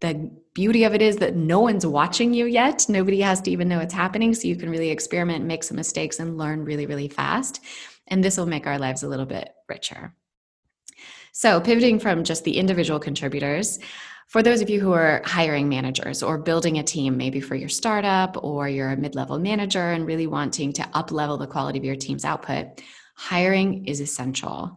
The 0.00 0.30
beauty 0.54 0.84
of 0.84 0.94
it 0.94 1.00
is 1.00 1.16
that 1.16 1.34
no 1.34 1.60
one's 1.60 1.86
watching 1.86 2.34
you 2.34 2.44
yet. 2.44 2.84
Nobody 2.88 3.20
has 3.22 3.40
to 3.42 3.50
even 3.50 3.68
know 3.68 3.80
it's 3.80 3.94
happening. 3.94 4.34
So 4.34 4.48
you 4.48 4.56
can 4.56 4.68
really 4.68 4.90
experiment, 4.90 5.46
make 5.46 5.64
some 5.64 5.76
mistakes, 5.76 6.20
and 6.20 6.36
learn 6.36 6.64
really, 6.64 6.84
really 6.84 7.08
fast. 7.08 7.60
And 8.08 8.22
this 8.22 8.36
will 8.36 8.46
make 8.46 8.66
our 8.66 8.78
lives 8.78 9.02
a 9.02 9.08
little 9.08 9.26
bit 9.26 9.48
richer. 9.68 10.14
So, 11.32 11.60
pivoting 11.60 11.98
from 11.98 12.24
just 12.24 12.44
the 12.44 12.56
individual 12.56 12.98
contributors, 12.98 13.78
for 14.28 14.42
those 14.42 14.60
of 14.60 14.70
you 14.70 14.80
who 14.80 14.92
are 14.92 15.22
hiring 15.24 15.68
managers 15.68 16.22
or 16.22 16.38
building 16.38 16.78
a 16.78 16.82
team, 16.82 17.16
maybe 17.16 17.40
for 17.40 17.54
your 17.54 17.68
startup 17.68 18.42
or 18.42 18.68
you're 18.68 18.90
a 18.90 18.96
mid 18.96 19.14
level 19.14 19.38
manager 19.38 19.92
and 19.92 20.06
really 20.06 20.26
wanting 20.26 20.72
to 20.74 20.88
up 20.94 21.12
level 21.12 21.36
the 21.36 21.46
quality 21.46 21.78
of 21.78 21.84
your 21.84 21.94
team's 21.94 22.24
output, 22.24 22.82
hiring 23.16 23.86
is 23.86 24.00
essential. 24.00 24.76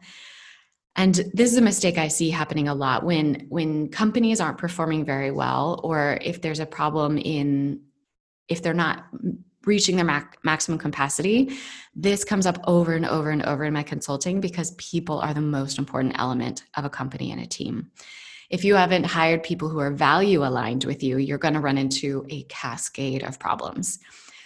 And 0.95 1.15
this 1.33 1.51
is 1.51 1.57
a 1.57 1.61
mistake 1.61 1.97
i 1.97 2.07
see 2.07 2.29
happening 2.29 2.67
a 2.67 2.73
lot. 2.73 3.05
When 3.05 3.45
when 3.49 3.89
companies 3.89 4.41
aren't 4.41 4.57
performing 4.57 5.05
very 5.05 5.31
well 5.31 5.79
or 5.83 6.17
if 6.21 6.41
there's 6.41 6.59
a 6.59 6.65
problem 6.65 7.17
in 7.17 7.81
if 8.47 8.61
they're 8.61 8.73
not 8.73 9.05
reaching 9.65 9.97
their 9.97 10.05
mac- 10.05 10.37
maximum 10.43 10.79
capacity 10.79 11.51
this 11.93 12.23
comes 12.23 12.45
up 12.45 12.59
over 12.65 12.93
and 12.93 13.05
over 13.05 13.29
and 13.29 13.43
over 13.43 13.65
in 13.65 13.73
my 13.73 13.83
consulting 13.83 14.39
because 14.39 14.71
people 14.71 15.19
are 15.19 15.33
the 15.33 15.41
most 15.41 15.77
important 15.77 16.15
element 16.17 16.63
of 16.75 16.85
a 16.85 16.89
company 16.89 17.31
and 17.31 17.41
a 17.41 17.45
team. 17.45 17.91
If 18.49 18.63
you 18.63 18.75
haven't 18.75 19.05
hired 19.05 19.43
people 19.43 19.69
who 19.69 19.79
are 19.79 19.91
value 19.91 20.43
aligned 20.43 20.85
with 20.85 21.03
you 21.03 21.17
you're 21.17 21.37
going 21.37 21.53
to 21.53 21.59
run 21.59 21.77
into 21.77 22.25
a 22.29 22.43
cascade 22.43 23.23
of 23.23 23.37
problems. 23.37 23.99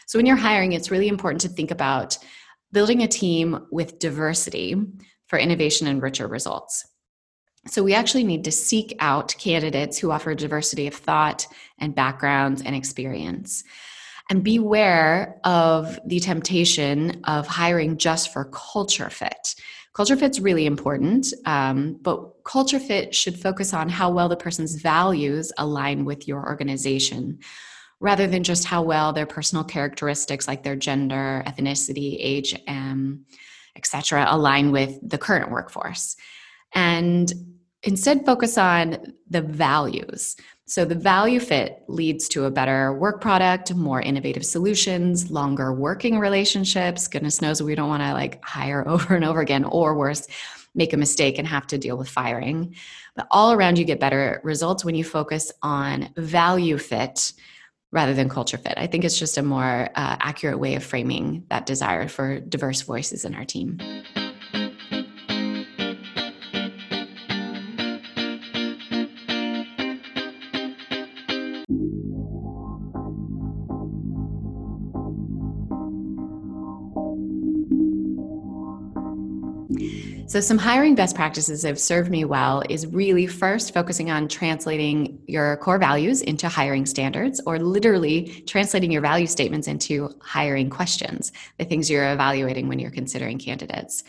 So 0.08 0.20
when 0.20 0.26
you're 0.26 0.36
hiring 0.36 0.74
it's 0.74 0.92
really 0.92 1.08
important 1.08 1.42
to 1.42 1.50
think 1.50 1.72
about 1.72 2.18
building 2.74 3.04
a 3.04 3.08
team 3.08 3.66
with 3.72 4.00
diversity 4.00 4.76
for 5.28 5.40
innovation 5.40 5.88
and 5.88 6.02
richer 6.02 6.28
results. 6.28 6.86
So, 7.68 7.82
we 7.82 7.94
actually 7.94 8.26
need 8.26 8.44
to 8.44 8.52
seek 8.52 8.94
out 9.00 9.34
candidates 9.40 9.98
who 9.98 10.12
offer 10.12 10.36
diversity 10.36 10.88
of 10.88 10.96
thought 10.96 11.48
and 11.80 11.96
backgrounds 11.96 12.62
and 12.62 12.76
experience. 12.76 13.64
And 14.30 14.44
beware 14.44 15.40
of 15.44 16.00
the 16.06 16.20
temptation 16.20 17.22
of 17.26 17.48
hiring 17.48 17.98
just 17.98 18.34
for 18.34 18.46
culture 18.46 19.10
fit. 19.10 19.56
Culture 19.94 20.16
fit's 20.16 20.40
really 20.40 20.66
important, 20.66 21.28
um, 21.46 22.00
but 22.02 22.44
culture 22.44 22.80
fit 22.80 23.14
should 23.14 23.40
focus 23.40 23.74
on 23.74 23.90
how 23.90 24.10
well 24.10 24.28
the 24.28 24.36
person's 24.36 24.76
values 24.76 25.52
align 25.58 26.04
with 26.04 26.28
your 26.28 26.46
organization 26.48 27.40
rather 28.04 28.28
than 28.28 28.44
just 28.44 28.66
how 28.66 28.84
well 28.84 29.14
their 29.14 29.26
personal 29.26 29.64
characteristics 29.64 30.46
like 30.46 30.62
their 30.62 30.76
gender, 30.76 31.42
ethnicity, 31.48 32.18
age, 32.20 32.54
um, 32.68 33.26
etc., 33.78 34.26
align 34.28 34.74
with 34.74 35.00
the 35.02 35.18
current 35.18 35.50
workforce. 35.50 36.18
And 36.74 37.32
instead 37.82 38.26
focus 38.26 38.58
on 38.58 39.14
the 39.30 39.42
values. 39.42 40.36
So 40.66 40.84
the 40.84 40.96
value 40.96 41.40
fit 41.40 41.84
leads 41.88 42.28
to 42.30 42.44
a 42.44 42.52
better 42.52 42.94
work 42.94 43.22
product, 43.22 43.74
more 43.74 44.02
innovative 44.02 44.46
solutions, 44.46 45.32
longer 45.32 45.74
working 45.74 46.20
relationships. 46.20 47.08
Goodness 47.08 47.42
knows 47.42 47.64
we 47.64 47.74
don't 47.74 47.88
want 47.88 48.04
to 48.04 48.12
like 48.12 48.44
hire 48.44 48.86
over 48.94 49.16
and 49.16 49.24
over 49.24 49.40
again, 49.40 49.64
or 49.64 49.96
worse, 49.96 50.28
make 50.76 50.92
a 50.92 50.98
mistake 50.98 51.38
and 51.38 51.48
have 51.48 51.68
to 51.68 51.78
deal 51.78 51.98
with 51.98 52.10
firing. 52.10 52.76
But 53.16 53.28
all 53.32 53.54
around, 53.54 53.78
you 53.78 53.86
get 53.86 54.02
better 54.02 54.42
results 54.44 54.84
when 54.84 54.96
you 54.96 55.06
focus 55.06 55.54
on 55.62 56.10
value 56.18 56.78
fit 56.78 57.32
rather 57.94 58.16
than 58.16 58.28
culture 58.28 58.58
fit. 58.58 58.74
I 58.76 58.88
think 58.88 59.06
it's 59.06 59.18
just 59.18 59.38
a 59.38 59.44
more 59.44 59.88
uh, 59.96 60.18
accurate 60.20 60.60
way 60.60 60.74
of 60.76 60.84
framing 60.84 61.46
that 61.50 61.68
desire 61.68 62.08
for 62.08 62.40
diverse 62.40 62.82
voices 62.82 63.24
in 63.24 63.36
our 63.36 63.46
team. 63.46 63.80
So, 80.26 80.42
some 80.42 80.58
hiring 80.58 80.96
best 80.96 81.16
practices 81.16 81.62
that 81.62 81.68
have 81.68 81.80
served 81.80 82.10
me 82.10 82.26
well 82.26 82.64
is 82.68 82.88
really 82.88 83.28
first 83.28 83.72
focusing 83.72 84.10
on 84.10 84.28
translating 84.28 85.13
your 85.34 85.58
core 85.58 85.80
values 85.80 86.22
into 86.22 86.48
hiring 86.48 86.86
standards, 86.86 87.42
or 87.46 87.60
literally 87.60 88.44
translating 88.48 88.92
your 88.92 89.02
value 89.02 89.28
statements 89.28 89.68
into 89.68 90.10
hiring 90.22 90.70
questions, 90.70 91.32
the 91.58 91.66
things 91.66 91.90
you're 91.90 92.14
evaluating 92.14 92.68
when 92.68 92.80
you're 92.80 92.92
considering 92.92 93.40
candidates. 93.40 94.04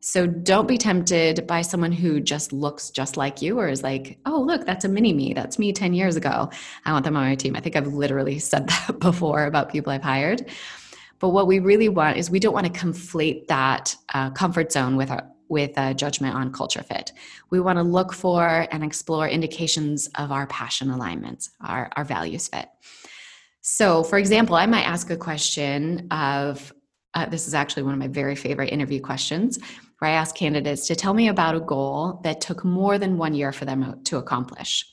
So, 0.00 0.26
don't 0.26 0.68
be 0.68 0.76
tempted 0.76 1.46
by 1.46 1.62
someone 1.62 1.92
who 1.92 2.20
just 2.20 2.52
looks 2.52 2.90
just 2.90 3.16
like 3.16 3.40
you 3.40 3.58
or 3.58 3.68
is 3.68 3.82
like, 3.82 4.18
oh, 4.26 4.38
look, 4.38 4.66
that's 4.66 4.84
a 4.84 4.88
mini 4.88 5.14
me. 5.14 5.32
That's 5.32 5.58
me 5.58 5.72
10 5.72 5.94
years 5.94 6.16
ago. 6.16 6.50
I 6.84 6.92
want 6.92 7.06
them 7.06 7.16
on 7.16 7.24
my 7.24 7.36
team. 7.36 7.56
I 7.56 7.60
think 7.60 7.74
I've 7.74 7.86
literally 7.86 8.38
said 8.50 8.68
that 8.68 8.98
before 8.98 9.46
about 9.46 9.70
people 9.70 9.92
I've 9.92 10.02
hired. 10.02 10.50
But 11.20 11.30
what 11.30 11.46
we 11.46 11.58
really 11.58 11.88
want 11.88 12.18
is 12.18 12.30
we 12.30 12.38
don't 12.38 12.52
want 12.52 12.66
to 12.66 12.78
conflate 12.78 13.46
that 13.46 13.96
uh, 14.12 14.28
comfort 14.30 14.72
zone 14.72 14.96
with 14.96 15.10
our, 15.10 15.26
with 15.54 15.78
a 15.78 15.94
judgment 15.94 16.34
on 16.34 16.52
culture 16.52 16.82
fit. 16.82 17.12
We 17.50 17.60
want 17.60 17.78
to 17.78 17.84
look 17.84 18.12
for 18.12 18.66
and 18.72 18.82
explore 18.82 19.28
indications 19.28 20.10
of 20.16 20.32
our 20.32 20.48
passion 20.48 20.90
alignments, 20.90 21.50
our, 21.60 21.90
our 21.96 22.04
values 22.04 22.48
fit. 22.48 22.68
So, 23.62 24.02
for 24.02 24.18
example, 24.18 24.56
I 24.56 24.66
might 24.66 24.82
ask 24.82 25.10
a 25.10 25.16
question 25.16 26.08
of 26.10 26.74
uh, 27.14 27.26
this 27.26 27.46
is 27.46 27.54
actually 27.54 27.84
one 27.84 27.94
of 27.94 28.00
my 28.00 28.08
very 28.08 28.34
favorite 28.34 28.72
interview 28.72 29.00
questions 29.00 29.60
where 29.98 30.10
I 30.10 30.14
ask 30.14 30.34
candidates 30.34 30.88
to 30.88 30.96
tell 30.96 31.14
me 31.14 31.28
about 31.28 31.54
a 31.54 31.60
goal 31.60 32.20
that 32.24 32.40
took 32.40 32.64
more 32.64 32.98
than 32.98 33.16
one 33.16 33.32
year 33.32 33.52
for 33.52 33.64
them 33.64 34.02
to 34.02 34.16
accomplish. 34.16 34.84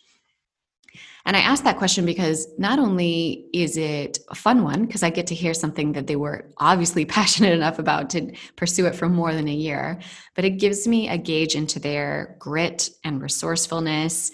And 1.25 1.37
I 1.37 1.41
asked 1.41 1.63
that 1.63 1.77
question 1.77 2.05
because 2.05 2.47
not 2.57 2.79
only 2.79 3.47
is 3.53 3.77
it 3.77 4.19
a 4.29 4.35
fun 4.35 4.63
one, 4.63 4.85
because 4.85 5.03
I 5.03 5.09
get 5.09 5.27
to 5.27 5.35
hear 5.35 5.53
something 5.53 5.93
that 5.93 6.07
they 6.07 6.15
were 6.15 6.49
obviously 6.57 7.05
passionate 7.17 7.53
enough 7.53 7.79
about 7.79 8.09
to 8.11 8.33
pursue 8.55 8.85
it 8.87 8.95
for 8.95 9.09
more 9.09 9.33
than 9.33 9.47
a 9.47 9.53
year, 9.53 9.99
but 10.35 10.45
it 10.45 10.51
gives 10.51 10.87
me 10.87 11.09
a 11.09 11.17
gauge 11.17 11.55
into 11.55 11.79
their 11.79 12.35
grit 12.39 12.89
and 13.03 13.21
resourcefulness, 13.21 14.31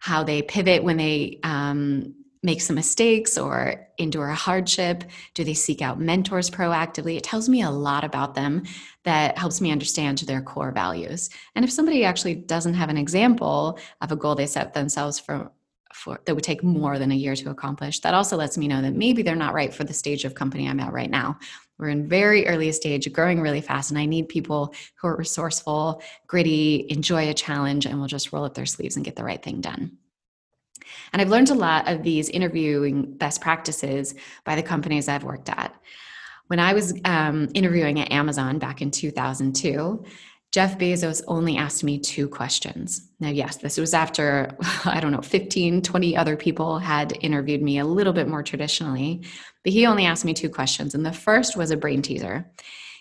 how 0.00 0.22
they 0.22 0.42
pivot 0.42 0.84
when 0.84 0.96
they 0.96 1.40
um, 1.42 2.14
make 2.42 2.60
some 2.60 2.76
mistakes 2.76 3.36
or 3.36 3.88
endure 3.98 4.28
a 4.28 4.34
hardship? 4.34 5.04
Do 5.34 5.44
they 5.44 5.54
seek 5.54 5.82
out 5.82 6.00
mentors 6.00 6.50
proactively? 6.50 7.16
It 7.16 7.24
tells 7.24 7.48
me 7.48 7.62
a 7.62 7.70
lot 7.70 8.04
about 8.04 8.34
them 8.34 8.62
that 9.04 9.36
helps 9.36 9.60
me 9.60 9.72
understand 9.72 10.18
their 10.18 10.42
core 10.42 10.72
values. 10.72 11.30
And 11.54 11.64
if 11.64 11.72
somebody 11.72 12.04
actually 12.04 12.36
doesn't 12.36 12.74
have 12.74 12.90
an 12.90 12.96
example 12.96 13.78
of 14.00 14.12
a 14.12 14.16
goal 14.16 14.34
they 14.34 14.46
set 14.46 14.74
themselves 14.74 15.18
for 15.18 15.50
for 15.98 16.20
that 16.24 16.34
would 16.34 16.44
take 16.44 16.62
more 16.62 16.98
than 16.98 17.10
a 17.10 17.14
year 17.14 17.34
to 17.36 17.50
accomplish. 17.50 18.00
That 18.00 18.14
also 18.14 18.36
lets 18.36 18.56
me 18.56 18.68
know 18.68 18.80
that 18.80 18.94
maybe 18.94 19.22
they're 19.22 19.34
not 19.34 19.54
right 19.54 19.74
for 19.74 19.84
the 19.84 19.92
stage 19.92 20.24
of 20.24 20.34
company 20.34 20.68
i'm 20.68 20.80
at 20.80 20.92
right 20.92 21.10
now. 21.10 21.38
We're 21.78 21.88
in 21.88 22.08
very 22.08 22.46
early 22.46 22.72
stage 22.72 23.12
growing 23.12 23.40
really 23.40 23.60
fast 23.60 23.90
and 23.90 23.98
i 23.98 24.06
need 24.06 24.28
people 24.28 24.74
who 24.96 25.08
are 25.08 25.16
resourceful 25.16 26.02
gritty 26.26 26.86
enjoy 26.88 27.28
a 27.28 27.34
challenge 27.34 27.86
and 27.86 28.00
will 28.00 28.06
just 28.06 28.32
roll 28.32 28.44
up 28.44 28.54
their 28.54 28.66
sleeves 28.66 28.96
and 28.96 29.04
get 29.04 29.16
the 29.16 29.24
right 29.24 29.42
thing 29.42 29.60
done. 29.60 29.98
And 31.12 31.20
i've 31.20 31.30
learned 31.30 31.50
a 31.50 31.54
lot 31.54 31.88
of 31.88 32.02
these 32.02 32.28
interviewing 32.28 33.12
best 33.12 33.40
practices 33.40 34.14
by 34.44 34.54
the 34.54 34.62
companies 34.62 35.08
i've 35.08 35.24
worked 35.24 35.48
at. 35.48 35.74
When 36.46 36.60
i 36.60 36.72
was 36.72 36.94
um, 37.04 37.48
interviewing 37.54 38.00
at 38.00 38.12
amazon 38.12 38.58
back 38.58 38.82
in 38.82 38.90
2002 38.90 40.04
Jeff 40.50 40.78
Bezos 40.78 41.22
only 41.28 41.58
asked 41.58 41.84
me 41.84 41.98
two 41.98 42.26
questions. 42.26 43.10
Now, 43.20 43.28
yes, 43.28 43.56
this 43.56 43.76
was 43.76 43.92
after, 43.92 44.56
I 44.84 44.98
don't 45.00 45.12
know, 45.12 45.20
15, 45.20 45.82
20 45.82 46.16
other 46.16 46.36
people 46.36 46.78
had 46.78 47.16
interviewed 47.20 47.62
me 47.62 47.78
a 47.78 47.84
little 47.84 48.12
bit 48.12 48.28
more 48.28 48.42
traditionally, 48.42 49.22
but 49.62 49.72
he 49.72 49.86
only 49.86 50.06
asked 50.06 50.24
me 50.24 50.34
two 50.34 50.48
questions. 50.48 50.94
And 50.94 51.04
the 51.04 51.12
first 51.12 51.56
was 51.56 51.70
a 51.70 51.76
brain 51.76 52.00
teaser. 52.00 52.50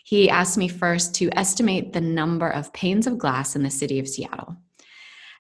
He 0.04 0.30
asked 0.30 0.58
me 0.58 0.68
first 0.68 1.16
to 1.16 1.30
estimate 1.38 1.94
the 1.94 2.02
number 2.02 2.50
of 2.50 2.74
panes 2.74 3.08
of 3.08 3.18
glass 3.18 3.56
in 3.56 3.64
the 3.64 3.70
city 3.70 4.00
of 4.00 4.08
Seattle. 4.08 4.56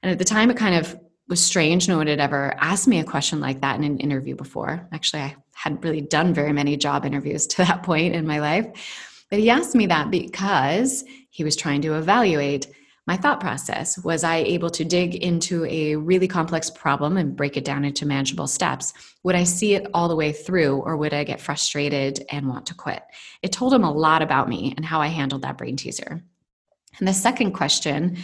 And 0.01 0.11
at 0.11 0.19
the 0.19 0.25
time, 0.25 0.49
it 0.49 0.57
kind 0.57 0.75
of 0.75 0.97
was 1.27 1.43
strange. 1.43 1.87
No 1.87 1.97
one 1.97 2.07
had 2.07 2.19
ever 2.19 2.53
asked 2.57 2.87
me 2.87 2.99
a 2.99 3.03
question 3.03 3.39
like 3.39 3.61
that 3.61 3.77
in 3.77 3.83
an 3.83 3.99
interview 3.99 4.35
before. 4.35 4.87
Actually, 4.91 5.23
I 5.23 5.35
hadn't 5.53 5.83
really 5.83 6.01
done 6.01 6.33
very 6.33 6.53
many 6.53 6.77
job 6.77 7.05
interviews 7.05 7.47
to 7.47 7.57
that 7.57 7.83
point 7.83 8.15
in 8.15 8.25
my 8.25 8.39
life. 8.39 9.15
But 9.29 9.39
he 9.39 9.49
asked 9.49 9.75
me 9.75 9.87
that 9.87 10.09
because 10.09 11.03
he 11.29 11.43
was 11.43 11.55
trying 11.55 11.81
to 11.81 11.95
evaluate 11.95 12.67
my 13.07 13.15
thought 13.15 13.39
process. 13.39 13.97
Was 14.03 14.25
I 14.25 14.37
able 14.37 14.69
to 14.71 14.83
dig 14.83 15.15
into 15.15 15.65
a 15.65 15.95
really 15.95 16.27
complex 16.27 16.69
problem 16.69 17.15
and 17.15 17.37
break 17.37 17.55
it 17.55 17.63
down 17.63 17.85
into 17.85 18.05
manageable 18.05 18.47
steps? 18.47 18.93
Would 19.23 19.35
I 19.35 19.45
see 19.45 19.75
it 19.75 19.87
all 19.93 20.09
the 20.09 20.15
way 20.15 20.33
through, 20.33 20.81
or 20.81 20.97
would 20.97 21.13
I 21.13 21.23
get 21.23 21.39
frustrated 21.39 22.25
and 22.29 22.49
want 22.49 22.65
to 22.67 22.75
quit? 22.75 23.01
It 23.41 23.53
told 23.53 23.73
him 23.73 23.85
a 23.85 23.91
lot 23.91 24.21
about 24.21 24.49
me 24.49 24.73
and 24.75 24.85
how 24.85 24.99
I 24.99 25.07
handled 25.07 25.43
that 25.43 25.57
brain 25.57 25.77
teaser. 25.77 26.21
And 26.99 27.07
the 27.07 27.13
second 27.13 27.53
question 27.53 28.17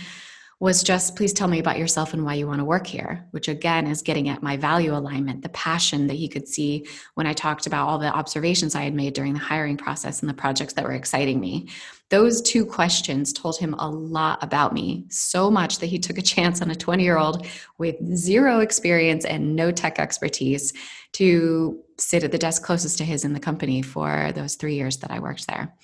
was 0.63 0.81
just 0.81 1.17
please 1.17 1.33
tell 1.33 1.49
me 1.49 1.59
about 1.59 1.77
yourself 1.77 2.13
and 2.13 2.23
why 2.23 2.35
you 2.35 2.47
want 2.47 2.59
to 2.59 2.63
work 2.63 2.87
here, 2.87 3.27
which 3.31 3.49
again 3.49 3.85
is 3.85 4.01
getting 4.01 4.29
at 4.29 4.41
my 4.41 4.55
value 4.55 4.95
alignment, 4.95 5.41
the 5.41 5.49
passion 5.49 6.07
that 6.07 6.13
he 6.13 6.29
could 6.29 6.47
see 6.47 6.87
when 7.15 7.27
I 7.27 7.33
talked 7.33 7.67
about 7.67 7.85
all 7.85 7.97
the 7.97 8.07
observations 8.07 8.73
I 8.73 8.83
had 8.83 8.93
made 8.93 9.13
during 9.13 9.33
the 9.33 9.39
hiring 9.39 9.75
process 9.75 10.21
and 10.21 10.29
the 10.29 10.33
projects 10.33 10.71
that 10.75 10.85
were 10.85 10.93
exciting 10.93 11.41
me. 11.41 11.67
Those 12.09 12.41
two 12.41 12.65
questions 12.65 13.33
told 13.33 13.57
him 13.57 13.73
a 13.73 13.89
lot 13.89 14.41
about 14.41 14.71
me, 14.71 15.03
so 15.09 15.51
much 15.51 15.79
that 15.79 15.87
he 15.87 15.99
took 15.99 16.17
a 16.17 16.21
chance 16.21 16.61
on 16.61 16.71
a 16.71 16.75
20 16.75 17.03
year 17.03 17.17
old 17.17 17.45
with 17.77 17.97
zero 18.15 18.61
experience 18.61 19.25
and 19.25 19.57
no 19.57 19.69
tech 19.69 19.99
expertise 19.99 20.71
to 21.11 21.77
sit 21.99 22.23
at 22.23 22.31
the 22.31 22.37
desk 22.37 22.63
closest 22.63 22.99
to 22.99 23.03
his 23.03 23.25
in 23.25 23.33
the 23.33 23.39
company 23.41 23.81
for 23.81 24.31
those 24.33 24.55
three 24.55 24.75
years 24.75 24.95
that 24.99 25.11
I 25.11 25.19
worked 25.19 25.45
there. 25.45 25.75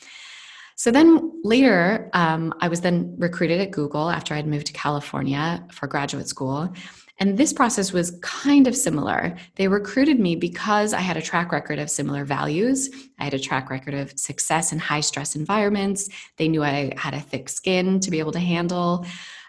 So 0.79 0.91
then 0.91 1.41
later, 1.43 2.09
um, 2.13 2.53
I 2.61 2.69
was 2.69 2.79
then 2.79 3.13
recruited 3.17 3.59
at 3.59 3.71
Google 3.71 4.09
after 4.09 4.33
I'd 4.33 4.47
moved 4.47 4.67
to 4.67 4.71
California 4.71 5.61
for 5.73 5.87
graduate 5.87 6.29
school. 6.29 6.73
And 7.19 7.37
this 7.37 7.51
process 7.51 7.91
was 7.91 8.17
kind 8.21 8.65
of 8.65 8.77
similar. 8.77 9.35
They 9.55 9.67
recruited 9.67 10.21
me 10.21 10.37
because 10.37 10.93
I 10.93 11.01
had 11.01 11.17
a 11.17 11.21
track 11.21 11.51
record 11.51 11.79
of 11.79 11.89
similar 11.89 12.23
values. 12.23 12.89
I 13.19 13.25
had 13.25 13.33
a 13.33 13.39
track 13.39 13.69
record 13.69 13.93
of 13.93 14.17
success 14.17 14.71
in 14.71 14.79
high 14.79 15.01
stress 15.01 15.35
environments. 15.35 16.07
They 16.37 16.47
knew 16.47 16.63
I 16.63 16.93
had 16.95 17.13
a 17.13 17.19
thick 17.19 17.49
skin 17.49 17.99
to 17.99 18.09
be 18.09 18.19
able 18.19 18.31
to 18.31 18.39
handle 18.39 19.05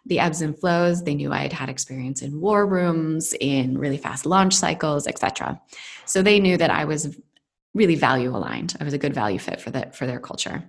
the 0.07 0.19
ebbs 0.19 0.43
and 0.43 0.59
flows. 0.59 1.05
They 1.05 1.15
knew 1.15 1.33
I 1.33 1.43
had 1.43 1.53
had 1.53 1.69
experience 1.69 2.23
in 2.23 2.41
war 2.41 2.67
rooms, 2.67 3.35
in 3.41 3.79
really 3.79 3.99
fast 3.99 4.27
launch 4.27 4.55
cycles, 4.55 5.07
etc. 5.07 5.61
So 6.07 6.23
they 6.23 6.41
knew 6.41 6.57
that 6.57 6.71
I 6.71 6.87
was 6.87 7.17
really 7.73 7.95
value 7.95 8.35
aligned. 8.35 8.75
I 8.81 8.85
was 8.85 8.95
a 8.95 8.99
good 8.99 9.15
value 9.15 9.39
fit 9.39 9.61
for 9.61 9.71
that 9.71 9.95
for 9.95 10.09
their 10.09 10.19
culture. 10.19 10.69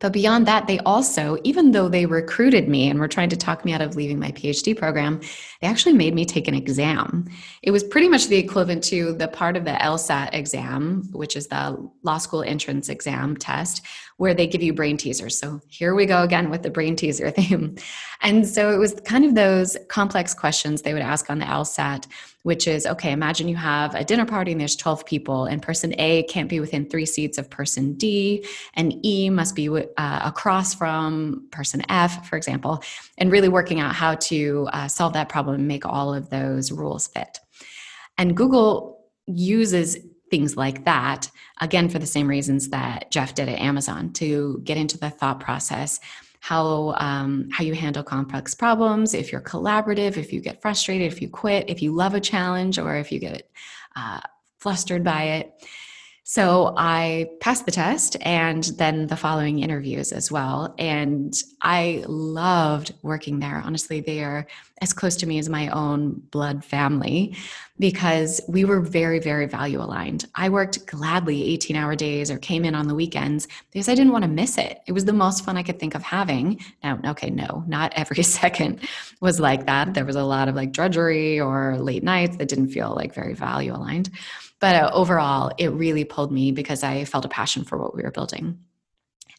But 0.00 0.12
beyond 0.12 0.46
that, 0.46 0.66
they 0.66 0.78
also, 0.80 1.38
even 1.44 1.72
though 1.72 1.88
they 1.88 2.06
recruited 2.06 2.68
me 2.68 2.88
and 2.88 2.98
were 2.98 3.08
trying 3.08 3.28
to 3.30 3.36
talk 3.36 3.64
me 3.64 3.72
out 3.72 3.80
of 3.80 3.96
leaving 3.96 4.18
my 4.18 4.32
PhD 4.32 4.76
program, 4.76 5.20
they 5.60 5.66
actually 5.66 5.94
made 5.94 6.14
me 6.14 6.24
take 6.24 6.48
an 6.48 6.54
exam. 6.54 7.28
It 7.62 7.70
was 7.70 7.82
pretty 7.82 8.08
much 8.08 8.28
the 8.28 8.36
equivalent 8.36 8.84
to 8.84 9.12
the 9.12 9.28
part 9.28 9.56
of 9.56 9.64
the 9.64 9.72
LSAT 9.72 10.34
exam, 10.34 11.08
which 11.12 11.36
is 11.36 11.48
the 11.48 11.90
law 12.02 12.18
school 12.18 12.42
entrance 12.42 12.88
exam 12.88 13.36
test, 13.36 13.84
where 14.18 14.34
they 14.34 14.46
give 14.46 14.62
you 14.62 14.72
brain 14.72 14.96
teasers. 14.96 15.38
So 15.38 15.60
here 15.68 15.94
we 15.94 16.06
go 16.06 16.22
again 16.22 16.50
with 16.50 16.62
the 16.62 16.70
brain 16.70 16.96
teaser 16.96 17.30
theme. 17.32 17.76
And 18.22 18.46
so 18.46 18.72
it 18.72 18.78
was 18.78 18.94
kind 19.04 19.24
of 19.24 19.34
those 19.34 19.76
complex 19.88 20.34
questions 20.34 20.82
they 20.82 20.92
would 20.92 21.02
ask 21.02 21.30
on 21.30 21.38
the 21.38 21.44
LSAT 21.44 22.06
which 22.48 22.66
is 22.66 22.86
okay, 22.86 23.12
imagine 23.12 23.46
you 23.46 23.56
have 23.56 23.94
a 23.94 24.02
dinner 24.02 24.24
party 24.24 24.52
and 24.52 24.58
there's 24.58 24.74
12 24.74 25.04
people, 25.04 25.44
and 25.44 25.60
person 25.60 25.94
A 25.98 26.22
can't 26.22 26.48
be 26.48 26.60
within 26.60 26.88
three 26.88 27.04
seats 27.04 27.36
of 27.36 27.50
person 27.50 27.92
D, 27.92 28.42
and 28.72 29.04
E 29.04 29.28
must 29.28 29.54
be 29.54 29.68
uh, 29.68 30.20
across 30.24 30.74
from 30.74 31.46
person 31.50 31.82
F, 31.90 32.26
for 32.26 32.38
example, 32.38 32.82
and 33.18 33.30
really 33.30 33.50
working 33.50 33.80
out 33.80 33.94
how 33.94 34.14
to 34.14 34.66
uh, 34.72 34.88
solve 34.88 35.12
that 35.12 35.28
problem 35.28 35.56
and 35.56 35.68
make 35.68 35.84
all 35.84 36.14
of 36.14 36.30
those 36.30 36.72
rules 36.72 37.06
fit. 37.08 37.38
And 38.16 38.34
Google 38.34 39.04
uses 39.26 39.98
things 40.30 40.56
like 40.56 40.86
that, 40.86 41.30
again, 41.60 41.90
for 41.90 41.98
the 41.98 42.06
same 42.06 42.28
reasons 42.28 42.70
that 42.70 43.10
Jeff 43.10 43.34
did 43.34 43.50
at 43.50 43.58
Amazon 43.58 44.10
to 44.14 44.62
get 44.64 44.78
into 44.78 44.96
the 44.96 45.10
thought 45.10 45.38
process 45.38 46.00
how 46.48 46.94
um, 46.96 47.46
how 47.52 47.62
you 47.62 47.74
handle 47.74 48.02
complex 48.02 48.54
problems 48.54 49.12
if 49.12 49.30
you're 49.30 49.40
collaborative 49.42 50.16
if 50.16 50.32
you 50.32 50.40
get 50.40 50.62
frustrated 50.62 51.12
if 51.12 51.20
you 51.20 51.28
quit 51.28 51.68
if 51.68 51.82
you 51.82 51.92
love 51.92 52.14
a 52.14 52.20
challenge 52.20 52.78
or 52.78 52.96
if 52.96 53.12
you 53.12 53.18
get 53.18 53.50
uh, 53.96 54.20
flustered 54.58 55.04
by 55.04 55.24
it 55.24 55.52
so 56.30 56.74
I 56.76 57.30
passed 57.40 57.64
the 57.64 57.72
test 57.72 58.18
and 58.20 58.62
then 58.76 59.06
the 59.06 59.16
following 59.16 59.60
interviews 59.60 60.12
as 60.12 60.30
well. 60.30 60.74
And 60.78 61.32
I 61.62 62.04
loved 62.06 62.92
working 63.00 63.38
there. 63.38 63.62
Honestly, 63.64 64.00
they 64.00 64.22
are 64.22 64.46
as 64.82 64.92
close 64.92 65.16
to 65.16 65.26
me 65.26 65.38
as 65.38 65.48
my 65.48 65.68
own 65.68 66.20
blood 66.30 66.66
family 66.66 67.34
because 67.78 68.42
we 68.46 68.66
were 68.66 68.80
very, 68.80 69.20
very 69.20 69.46
value 69.46 69.80
aligned. 69.80 70.26
I 70.34 70.50
worked 70.50 70.84
gladly 70.86 71.44
18 71.44 71.76
hour 71.76 71.96
days 71.96 72.30
or 72.30 72.36
came 72.36 72.66
in 72.66 72.74
on 72.74 72.88
the 72.88 72.94
weekends 72.94 73.48
because 73.72 73.88
I 73.88 73.94
didn't 73.94 74.12
want 74.12 74.24
to 74.24 74.30
miss 74.30 74.58
it. 74.58 74.82
It 74.86 74.92
was 74.92 75.06
the 75.06 75.14
most 75.14 75.46
fun 75.46 75.56
I 75.56 75.62
could 75.62 75.80
think 75.80 75.94
of 75.94 76.02
having. 76.02 76.60
Now, 76.82 77.00
okay, 77.06 77.30
no, 77.30 77.64
not 77.66 77.94
every 77.96 78.22
second 78.22 78.80
was 79.22 79.40
like 79.40 79.64
that. 79.64 79.94
There 79.94 80.04
was 80.04 80.16
a 80.16 80.24
lot 80.24 80.48
of 80.48 80.54
like 80.54 80.72
drudgery 80.72 81.40
or 81.40 81.78
late 81.78 82.02
nights 82.02 82.36
that 82.36 82.48
didn't 82.48 82.68
feel 82.68 82.94
like 82.94 83.14
very 83.14 83.32
value 83.32 83.74
aligned. 83.74 84.10
But 84.60 84.76
uh, 84.76 84.90
overall, 84.92 85.52
it 85.58 85.68
really 85.68 86.04
pulled 86.04 86.32
me 86.32 86.52
because 86.52 86.82
I 86.82 87.04
felt 87.04 87.24
a 87.24 87.28
passion 87.28 87.64
for 87.64 87.78
what 87.78 87.94
we 87.94 88.02
were 88.02 88.10
building. 88.10 88.58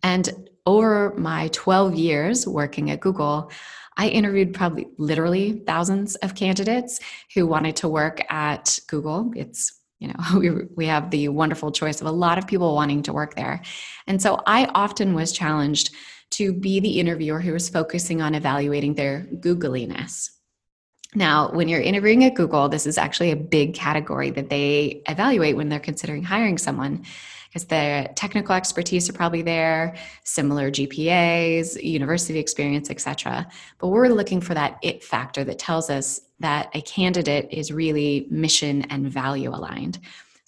And 0.04 0.50
over 0.66 1.14
my 1.18 1.50
12 1.52 1.96
years 1.96 2.48
working 2.48 2.92
at 2.92 3.00
Google, 3.02 3.52
I 3.98 4.08
interviewed 4.08 4.54
probably 4.54 4.88
literally 4.98 5.64
thousands 5.68 6.16
of 6.18 6.36
candidates 6.36 7.00
who 7.34 7.46
wanted 7.46 7.76
to 7.78 7.90
work 7.90 8.22
at 8.32 8.80
Google. 8.88 9.32
It's 9.36 9.80
you 10.00 10.08
know 10.08 10.14
we, 10.40 10.50
we 10.76 10.86
have 10.86 11.12
the 11.12 11.28
wonderful 11.28 11.72
choice 11.72 12.02
of 12.02 12.08
a 12.08 12.12
lot 12.12 12.38
of 12.38 12.48
people 12.48 12.74
wanting 12.74 13.04
to 13.04 13.14
work 13.14 13.36
there 13.36 13.62
and 14.08 14.22
so 14.22 14.42
i 14.48 14.66
often 14.74 15.14
was 15.14 15.32
challenged 15.32 15.94
to 16.32 16.54
be 16.54 16.80
the 16.80 17.00
interviewer 17.00 17.40
who 17.40 17.54
was 17.54 17.70
focusing 17.70 18.22
on 18.22 18.34
evaluating 18.34 18.94
their 18.94 19.28
googliness 19.36 20.30
now, 21.16 21.50
when 21.52 21.68
you're 21.68 21.82
interviewing 21.82 22.24
at 22.24 22.36
Google, 22.36 22.70
this 22.70 22.86
is 22.86 22.98
actually 22.98 23.32
a 23.32 23.36
big 23.36 23.74
category 23.74 24.30
that 24.32 24.50
they 24.50 25.02
evaluate 25.08 25.56
when 25.56 25.70
they're 25.70 25.80
considering 25.80 26.24
hiring 26.24 26.58
someone 26.58 27.04
because 27.50 27.66
the 27.66 28.08
technical 28.16 28.54
expertise 28.54 29.10
are 29.10 29.14
probably 29.14 29.42
there, 29.42 29.96
similar 30.24 30.70
GPAs, 30.70 31.82
university 31.82 32.38
experience, 32.38 32.92
etc. 32.92 33.48
But 33.80 33.88
we're 33.88 34.10
looking 34.10 34.40
for 34.40 34.54
that 34.54 34.78
it 34.84 35.04
factor 35.04 35.44
that 35.44 35.58
tells 35.58 35.90
us 35.90 36.22
that 36.42 36.70
a 36.76 36.82
candidate 36.82 37.48
is 37.52 37.72
really 37.72 38.28
mission 38.30 38.84
and 38.84 39.10
value 39.10 39.50
aligned. 39.50 39.98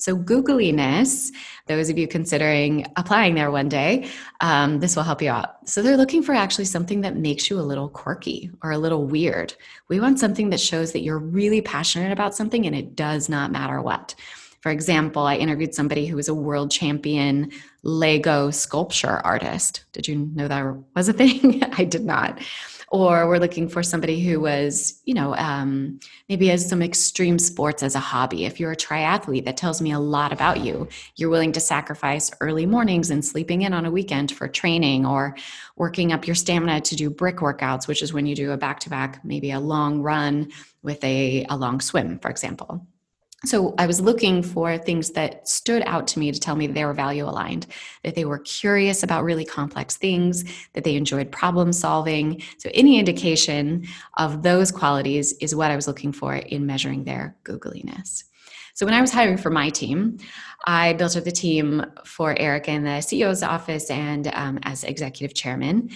So, 0.01 0.17
googliness, 0.17 1.31
those 1.67 1.91
of 1.91 1.97
you 1.99 2.07
considering 2.07 2.87
applying 2.95 3.35
there 3.35 3.51
one 3.51 3.69
day, 3.69 4.09
um, 4.39 4.79
this 4.79 4.95
will 4.95 5.03
help 5.03 5.21
you 5.21 5.29
out. 5.29 5.69
So, 5.69 5.83
they're 5.83 5.95
looking 5.95 6.23
for 6.23 6.33
actually 6.33 6.65
something 6.65 7.01
that 7.01 7.15
makes 7.15 7.51
you 7.51 7.59
a 7.59 7.61
little 7.61 7.87
quirky 7.87 8.49
or 8.63 8.71
a 8.71 8.79
little 8.79 9.05
weird. 9.05 9.53
We 9.89 9.99
want 9.99 10.17
something 10.17 10.49
that 10.49 10.59
shows 10.59 10.91
that 10.93 11.01
you're 11.01 11.19
really 11.19 11.61
passionate 11.61 12.11
about 12.11 12.33
something 12.33 12.65
and 12.65 12.75
it 12.75 12.95
does 12.95 13.29
not 13.29 13.51
matter 13.51 13.79
what. 13.79 14.15
For 14.61 14.71
example, 14.71 15.23
I 15.23 15.35
interviewed 15.35 15.73
somebody 15.73 16.05
who 16.05 16.15
was 16.15 16.27
a 16.27 16.33
world 16.33 16.71
champion 16.71 17.51
Lego 17.83 18.51
sculpture 18.51 19.19
artist. 19.25 19.85
Did 19.91 20.07
you 20.07 20.17
know 20.17 20.47
that 20.47 20.75
was 20.95 21.09
a 21.09 21.13
thing? 21.13 21.63
I 21.73 21.83
did 21.83 22.05
not 22.05 22.39
or 22.91 23.25
we're 23.29 23.37
looking 23.37 23.69
for 23.69 23.81
somebody 23.81 24.19
who 24.19 24.41
was, 24.41 25.01
you 25.05 25.13
know, 25.13 25.33
um, 25.37 25.97
maybe 26.27 26.47
has 26.47 26.67
some 26.67 26.81
extreme 26.81 27.39
sports 27.39 27.83
as 27.83 27.95
a 27.95 27.99
hobby. 27.99 28.45
If 28.45 28.59
you're 28.59 28.73
a 28.73 28.77
triathlete, 28.77 29.45
that 29.45 29.55
tells 29.55 29.81
me 29.81 29.93
a 29.93 29.99
lot 29.99 30.33
about 30.33 30.59
you. 30.59 30.89
You're 31.15 31.29
willing 31.29 31.53
to 31.53 31.61
sacrifice 31.61 32.29
early 32.41 32.65
mornings 32.65 33.09
and 33.09 33.23
sleeping 33.23 33.61
in 33.61 33.73
on 33.73 33.85
a 33.85 33.91
weekend 33.91 34.33
for 34.33 34.49
training 34.49 35.05
or 35.05 35.37
working 35.77 36.11
up 36.11 36.27
your 36.27 36.35
stamina 36.35 36.81
to 36.81 36.95
do 36.97 37.09
brick 37.09 37.37
workouts, 37.37 37.87
which 37.87 38.01
is 38.01 38.11
when 38.11 38.25
you 38.25 38.35
do 38.35 38.51
a 38.51 38.57
back 38.57 38.81
to 38.81 38.89
back, 38.89 39.23
maybe 39.23 39.51
a 39.51 39.59
long 39.59 40.01
run 40.01 40.51
with 40.83 41.01
a, 41.05 41.45
a 41.45 41.55
long 41.55 41.79
swim, 41.79 42.19
for 42.19 42.29
example 42.29 42.85
so 43.43 43.73
I 43.79 43.87
was 43.87 43.99
looking 43.99 44.43
for 44.43 44.77
things 44.77 45.11
that 45.11 45.47
stood 45.47 45.81
out 45.87 46.07
to 46.09 46.19
me 46.19 46.31
to 46.31 46.39
tell 46.39 46.55
me 46.55 46.67
they 46.67 46.85
were 46.85 46.93
value 46.93 47.25
aligned, 47.25 47.65
that 48.03 48.13
they 48.13 48.25
were 48.25 48.39
curious 48.39 49.01
about 49.01 49.23
really 49.23 49.45
complex 49.45 49.97
things, 49.97 50.43
that 50.73 50.83
they 50.83 50.95
enjoyed 50.95 51.31
problem 51.31 51.73
solving. 51.73 52.41
So 52.59 52.69
any 52.73 52.99
indication 52.99 53.87
of 54.17 54.43
those 54.43 54.71
qualities 54.71 55.33
is 55.33 55.55
what 55.55 55.71
I 55.71 55.75
was 55.75 55.87
looking 55.87 56.11
for 56.11 56.35
in 56.35 56.67
measuring 56.67 57.03
their 57.03 57.35
googliness. 57.43 58.25
So 58.73 58.85
when 58.85 58.95
I 58.95 59.01
was 59.01 59.11
hiring 59.11 59.37
for 59.37 59.49
my 59.49 59.69
team, 59.69 60.17
I 60.65 60.93
built 60.93 61.17
up 61.17 61.23
the 61.23 61.31
team 61.31 61.85
for 62.05 62.37
Eric 62.39 62.67
in 62.67 62.83
the 62.83 63.01
CEO's 63.01 63.43
office 63.43 63.89
and 63.89 64.27
um, 64.33 64.59
as 64.63 64.83
executive 64.83 65.35
chairman. 65.35 65.89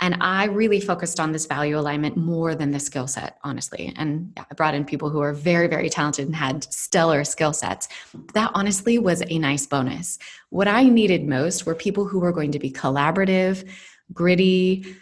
And 0.00 0.16
I 0.20 0.46
really 0.46 0.80
focused 0.80 1.20
on 1.20 1.30
this 1.30 1.46
value 1.46 1.78
alignment 1.78 2.16
more 2.16 2.56
than 2.56 2.72
the 2.72 2.80
skill 2.80 3.06
set, 3.06 3.38
honestly. 3.44 3.92
And 3.96 4.32
yeah, 4.36 4.44
I 4.50 4.54
brought 4.54 4.74
in 4.74 4.84
people 4.84 5.10
who 5.10 5.20
are 5.20 5.32
very, 5.32 5.68
very 5.68 5.88
talented 5.88 6.26
and 6.26 6.34
had 6.34 6.64
stellar 6.72 7.22
skill 7.22 7.52
sets. 7.52 7.88
That 8.34 8.50
honestly 8.52 8.98
was 8.98 9.22
a 9.28 9.38
nice 9.38 9.64
bonus. 9.64 10.18
What 10.50 10.66
I 10.66 10.84
needed 10.84 11.28
most 11.28 11.66
were 11.66 11.74
people 11.76 12.04
who 12.04 12.18
were 12.18 12.32
going 12.32 12.50
to 12.50 12.58
be 12.58 12.70
collaborative, 12.70 13.68
gritty, 14.12 14.96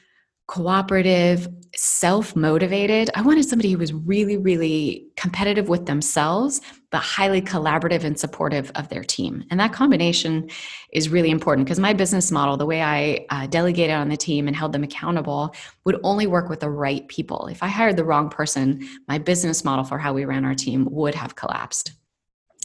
cooperative, 0.50 1.46
self 1.76 2.34
motivated. 2.34 3.08
I 3.14 3.22
wanted 3.22 3.44
somebody 3.44 3.70
who 3.70 3.78
was 3.78 3.92
really, 3.92 4.36
really 4.36 5.06
competitive 5.16 5.68
with 5.68 5.86
themselves, 5.86 6.60
but 6.90 6.98
highly 6.98 7.40
collaborative 7.40 8.02
and 8.02 8.18
supportive 8.18 8.72
of 8.74 8.88
their 8.88 9.04
team. 9.04 9.44
And 9.48 9.60
that 9.60 9.72
combination 9.72 10.50
is 10.92 11.08
really 11.08 11.30
important 11.30 11.66
because 11.66 11.78
my 11.78 11.92
business 11.92 12.32
model, 12.32 12.56
the 12.56 12.66
way 12.66 12.82
I 12.82 13.26
uh, 13.30 13.46
delegated 13.46 13.94
on 13.94 14.08
the 14.08 14.16
team 14.16 14.48
and 14.48 14.56
held 14.56 14.72
them 14.72 14.82
accountable, 14.82 15.54
would 15.84 16.00
only 16.02 16.26
work 16.26 16.48
with 16.48 16.58
the 16.58 16.70
right 16.70 17.06
people. 17.06 17.46
If 17.46 17.62
I 17.62 17.68
hired 17.68 17.96
the 17.96 18.04
wrong 18.04 18.28
person, 18.28 18.88
my 19.06 19.18
business 19.18 19.64
model 19.64 19.84
for 19.84 19.98
how 19.98 20.12
we 20.12 20.24
ran 20.24 20.44
our 20.44 20.56
team 20.56 20.88
would 20.90 21.14
have 21.14 21.36
collapsed. 21.36 21.92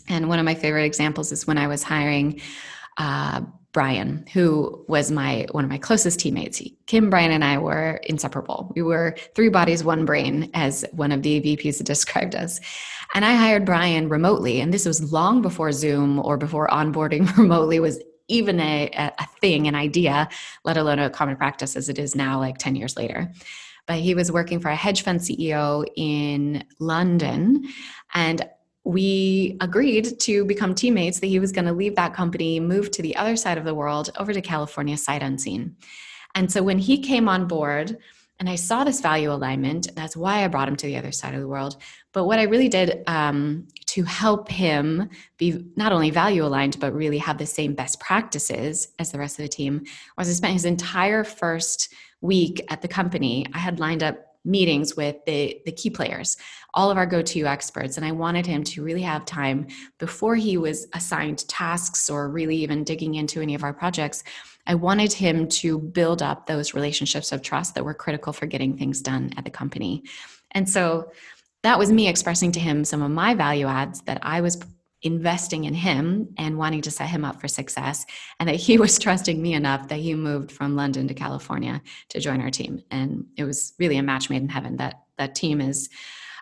And 0.09 0.27
one 0.27 0.39
of 0.39 0.45
my 0.45 0.55
favorite 0.55 0.85
examples 0.85 1.31
is 1.31 1.45
when 1.45 1.59
I 1.59 1.67
was 1.67 1.83
hiring. 1.83 2.41
Uh, 2.97 3.41
Brian, 3.75 4.23
who 4.31 4.85
was 4.87 5.11
my 5.11 5.45
one 5.51 5.65
of 5.65 5.69
my 5.69 5.77
closest 5.77 6.21
teammates. 6.21 6.61
Kim, 6.85 7.09
Brian, 7.09 7.33
and 7.33 7.43
I 7.43 7.57
were 7.57 7.99
inseparable. 8.03 8.71
We 8.73 8.81
were 8.81 9.17
three 9.35 9.49
bodies, 9.49 9.83
one 9.83 10.05
brain, 10.05 10.49
as 10.53 10.85
one 10.93 11.11
of 11.11 11.23
the 11.23 11.41
VPs 11.41 11.83
described 11.83 12.35
us. 12.35 12.61
And 13.13 13.25
I 13.25 13.33
hired 13.33 13.65
Brian 13.65 14.07
remotely, 14.07 14.61
and 14.61 14.73
this 14.73 14.85
was 14.85 15.11
long 15.11 15.41
before 15.41 15.73
Zoom 15.73 16.19
or 16.19 16.37
before 16.37 16.69
onboarding 16.69 17.35
remotely 17.37 17.81
was 17.81 17.99
even 18.29 18.61
a, 18.61 18.89
a 18.95 19.27
thing, 19.41 19.67
an 19.67 19.75
idea, 19.75 20.29
let 20.63 20.77
alone 20.77 20.99
a 20.99 21.09
common 21.09 21.35
practice 21.35 21.75
as 21.75 21.89
it 21.89 21.99
is 21.99 22.15
now, 22.15 22.39
like 22.39 22.57
10 22.57 22.77
years 22.77 22.95
later. 22.95 23.29
But 23.87 23.97
he 23.97 24.15
was 24.15 24.31
working 24.31 24.61
for 24.61 24.69
a 24.69 24.75
hedge 24.75 25.03
fund 25.03 25.19
CEO 25.19 25.85
in 25.97 26.63
London. 26.79 27.67
And 28.13 28.49
we 28.85 29.57
agreed 29.61 30.19
to 30.21 30.45
become 30.45 30.75
teammates 30.75 31.19
that 31.19 31.27
he 31.27 31.39
was 31.39 31.51
going 31.51 31.65
to 31.65 31.73
leave 31.73 31.95
that 31.95 32.13
company, 32.13 32.59
move 32.59 32.91
to 32.91 33.01
the 33.01 33.15
other 33.15 33.35
side 33.35 33.57
of 33.57 33.65
the 33.65 33.73
world 33.73 34.11
over 34.17 34.31
to 34.31 34.41
California, 34.41 34.95
sight 34.95 35.23
unseen. 35.23 35.75
And 36.35 36.51
so 36.51 36.61
when 36.61 36.77
he 36.77 36.99
came 36.99 37.27
on 37.27 37.47
board, 37.47 37.97
and 38.39 38.49
I 38.49 38.55
saw 38.55 38.83
this 38.83 38.99
value 38.99 39.31
alignment, 39.31 39.87
that's 39.95 40.15
why 40.15 40.43
I 40.43 40.47
brought 40.49 40.67
him 40.67 40.75
to 40.75 40.85
the 40.85 40.97
other 40.97 41.13
side 41.13 41.33
of 41.33 41.39
the 41.39 41.47
world. 41.47 41.77
But 42.11 42.25
what 42.25 42.37
I 42.37 42.43
really 42.43 42.67
did 42.67 43.01
um, 43.07 43.67
to 43.87 44.03
help 44.03 44.49
him 44.49 45.09
be 45.37 45.65
not 45.77 45.93
only 45.93 46.09
value 46.09 46.45
aligned, 46.45 46.79
but 46.79 46.93
really 46.93 47.17
have 47.17 47.37
the 47.37 47.45
same 47.45 47.73
best 47.73 47.99
practices 48.01 48.89
as 48.99 49.11
the 49.11 49.19
rest 49.19 49.39
of 49.39 49.43
the 49.43 49.49
team 49.49 49.83
was 50.17 50.29
I 50.29 50.33
spent 50.33 50.53
his 50.53 50.65
entire 50.65 51.23
first 51.23 51.93
week 52.19 52.61
at 52.69 52.81
the 52.81 52.89
company. 52.89 53.45
I 53.53 53.57
had 53.57 53.79
lined 53.79 54.03
up 54.03 54.34
meetings 54.45 54.95
with 54.95 55.17
the, 55.25 55.61
the 55.65 55.71
key 55.71 55.89
players, 55.89 56.37
all 56.73 56.91
of 56.91 56.97
our 56.97 57.05
go 57.05 57.21
to 57.21 57.45
experts. 57.45 57.97
And 57.97 58.05
I 58.05 58.11
wanted 58.11 58.45
him 58.45 58.63
to 58.65 58.83
really 58.83 59.01
have 59.01 59.25
time 59.25 59.67
before 59.97 60.35
he 60.35 60.57
was 60.57 60.87
assigned 60.93 61.47
tasks 61.47 62.09
or 62.09 62.29
really 62.29 62.57
even 62.57 62.83
digging 62.83 63.15
into 63.15 63.41
any 63.41 63.55
of 63.55 63.63
our 63.63 63.73
projects. 63.73 64.23
I 64.67 64.75
wanted 64.75 65.13
him 65.13 65.47
to 65.47 65.79
build 65.79 66.21
up 66.21 66.47
those 66.47 66.73
relationships 66.73 67.31
of 67.31 67.41
trust 67.41 67.75
that 67.75 67.85
were 67.85 67.93
critical 67.93 68.33
for 68.33 68.45
getting 68.45 68.77
things 68.77 69.01
done 69.01 69.31
at 69.37 69.45
the 69.45 69.51
company. 69.51 70.03
And 70.51 70.69
so 70.69 71.11
that 71.63 71.79
was 71.79 71.91
me 71.91 72.07
expressing 72.07 72.51
to 72.53 72.59
him 72.59 72.85
some 72.85 73.01
of 73.01 73.11
my 73.11 73.33
value 73.33 73.67
adds 73.67 74.01
that 74.01 74.19
I 74.21 74.41
was 74.41 74.57
investing 75.01 75.65
in 75.65 75.73
him 75.73 76.33
and 76.37 76.57
wanting 76.57 76.81
to 76.81 76.89
set 76.89 77.09
him 77.09 77.23
up 77.23 77.39
for 77.39 77.47
success 77.47 78.05
and 78.39 78.49
that 78.49 78.55
he 78.55 78.77
was 78.85 78.97
trusting 78.97 79.41
me 79.41 79.53
enough 79.53 79.87
that 79.87 79.99
he 79.99 80.15
moved 80.15 80.51
from 80.51 80.75
london 80.75 81.07
to 81.07 81.13
california 81.13 81.81
to 82.09 82.19
join 82.19 82.41
our 82.41 82.49
team 82.49 82.81
and 82.91 83.25
it 83.37 83.43
was 83.43 83.73
really 83.77 83.97
a 83.97 84.03
match 84.03 84.29
made 84.29 84.41
in 84.41 84.49
heaven 84.49 84.77
that 84.77 85.01
that 85.17 85.35
team 85.35 85.61
is 85.61 85.89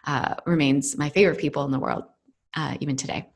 uh, 0.05 0.35
remains 0.45 0.97
my 0.97 1.09
favorite 1.09 1.39
people 1.39 1.63
in 1.65 1.71
the 1.71 1.79
world, 1.79 2.03
uh, 2.55 2.75
even 2.79 2.95
today. 2.95 3.29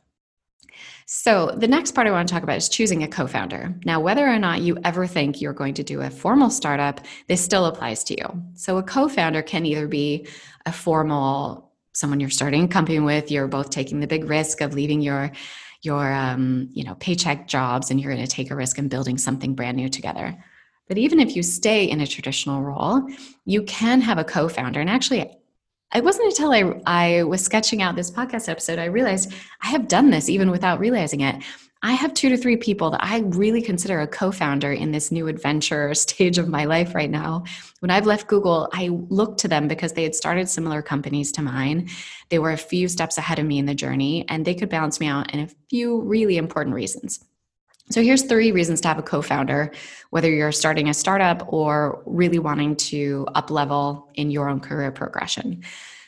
So, 1.05 1.55
the 1.55 1.67
next 1.67 1.93
part 1.93 2.05
I 2.05 2.11
want 2.11 2.27
to 2.27 2.33
talk 2.33 2.43
about 2.43 2.57
is 2.57 2.67
choosing 2.67 3.03
a 3.03 3.07
co 3.07 3.27
founder. 3.27 3.73
Now, 3.85 4.01
whether 4.01 4.27
or 4.27 4.37
not 4.37 4.61
you 4.61 4.77
ever 4.83 5.07
think 5.07 5.39
you're 5.39 5.53
going 5.53 5.73
to 5.75 5.83
do 5.83 6.01
a 6.01 6.09
formal 6.09 6.49
startup, 6.49 6.99
this 7.27 7.41
still 7.41 7.65
applies 7.65 8.03
to 8.05 8.17
you. 8.19 8.43
So, 8.55 8.77
a 8.77 8.83
co 8.83 9.07
founder 9.07 9.41
can 9.41 9.65
either 9.65 9.87
be 9.87 10.27
a 10.65 10.73
formal, 10.73 11.66
someone 11.97 12.19
you're 12.19 12.29
starting 12.29 12.65
a 12.65 12.67
company 12.67 12.99
with, 12.99 13.31
you're 13.31 13.47
both 13.47 13.71
taking 13.71 13.99
the 13.99 14.07
big 14.07 14.25
risk 14.25 14.61
of 14.61 14.73
leaving 14.73 15.01
your 15.01 15.31
your 15.81 16.11
um, 16.13 16.69
you 16.71 16.83
know 16.83 16.95
paycheck 16.95 17.47
jobs 17.47 17.89
and 17.89 17.99
you're 17.99 18.13
going 18.13 18.25
to 18.25 18.31
take 18.31 18.51
a 18.51 18.55
risk 18.55 18.77
in 18.77 18.87
building 18.87 19.17
something 19.17 19.53
brand 19.53 19.77
new 19.77 19.89
together 19.89 20.35
but 20.87 20.97
even 20.97 21.19
if 21.19 21.35
you 21.35 21.43
stay 21.43 21.83
in 21.83 22.01
a 22.01 22.07
traditional 22.07 22.63
role 22.63 23.07
you 23.45 23.61
can 23.63 24.01
have 24.01 24.17
a 24.17 24.23
co-founder 24.23 24.79
and 24.79 24.89
actually 24.89 25.19
it 25.95 26.03
wasn't 26.03 26.25
until 26.25 26.51
I, 26.51 26.81
I 26.85 27.23
was 27.23 27.43
sketching 27.43 27.81
out 27.81 27.95
this 27.95 28.11
podcast 28.11 28.49
episode, 28.49 28.77
I 28.77 28.85
realized 28.85 29.33
I 29.61 29.67
have 29.67 29.87
done 29.87 30.09
this 30.09 30.27
even 30.27 30.51
without 30.51 30.79
realizing 30.79 31.21
it. 31.21 31.41
I 31.83 31.91
have 31.91 32.13
two 32.13 32.29
to 32.29 32.37
three 32.37 32.57
people 32.57 32.89
that 32.91 33.03
I 33.03 33.19
really 33.19 33.61
consider 33.61 34.01
a 34.01 34.07
co 34.07 34.31
founder 34.31 34.71
in 34.71 34.91
this 34.91 35.11
new 35.11 35.27
adventure 35.27 35.93
stage 35.93 36.37
of 36.37 36.47
my 36.47 36.65
life 36.65 36.95
right 36.95 37.09
now. 37.09 37.43
When 37.79 37.91
I've 37.91 38.05
left 38.05 38.27
Google, 38.27 38.69
I 38.73 38.89
looked 39.09 39.39
to 39.41 39.47
them 39.47 39.67
because 39.67 39.93
they 39.93 40.03
had 40.03 40.15
started 40.15 40.49
similar 40.49 40.81
companies 40.81 41.31
to 41.33 41.41
mine. 41.41 41.89
They 42.29 42.39
were 42.39 42.51
a 42.51 42.57
few 42.57 42.87
steps 42.87 43.17
ahead 43.17 43.39
of 43.39 43.45
me 43.45 43.59
in 43.59 43.65
the 43.65 43.75
journey, 43.75 44.25
and 44.27 44.43
they 44.43 44.55
could 44.55 44.69
balance 44.69 44.99
me 44.99 45.07
out 45.07 45.33
in 45.33 45.41
a 45.41 45.49
few 45.69 46.01
really 46.01 46.37
important 46.37 46.75
reasons. 46.75 47.23
So, 47.89 48.01
here's 48.01 48.23
three 48.23 48.51
reasons 48.51 48.81
to 48.81 48.87
have 48.89 48.99
a 48.99 49.03
co 49.03 49.21
founder, 49.21 49.71
whether 50.09 50.29
you're 50.29 50.51
starting 50.51 50.89
a 50.89 50.93
startup 50.93 51.53
or 51.53 52.01
really 52.05 52.39
wanting 52.39 52.75
to 52.77 53.27
up 53.35 53.51
level 53.51 54.09
in 54.15 54.31
your 54.31 54.49
own 54.49 54.59
career 54.59 54.91
progression. 54.91 55.63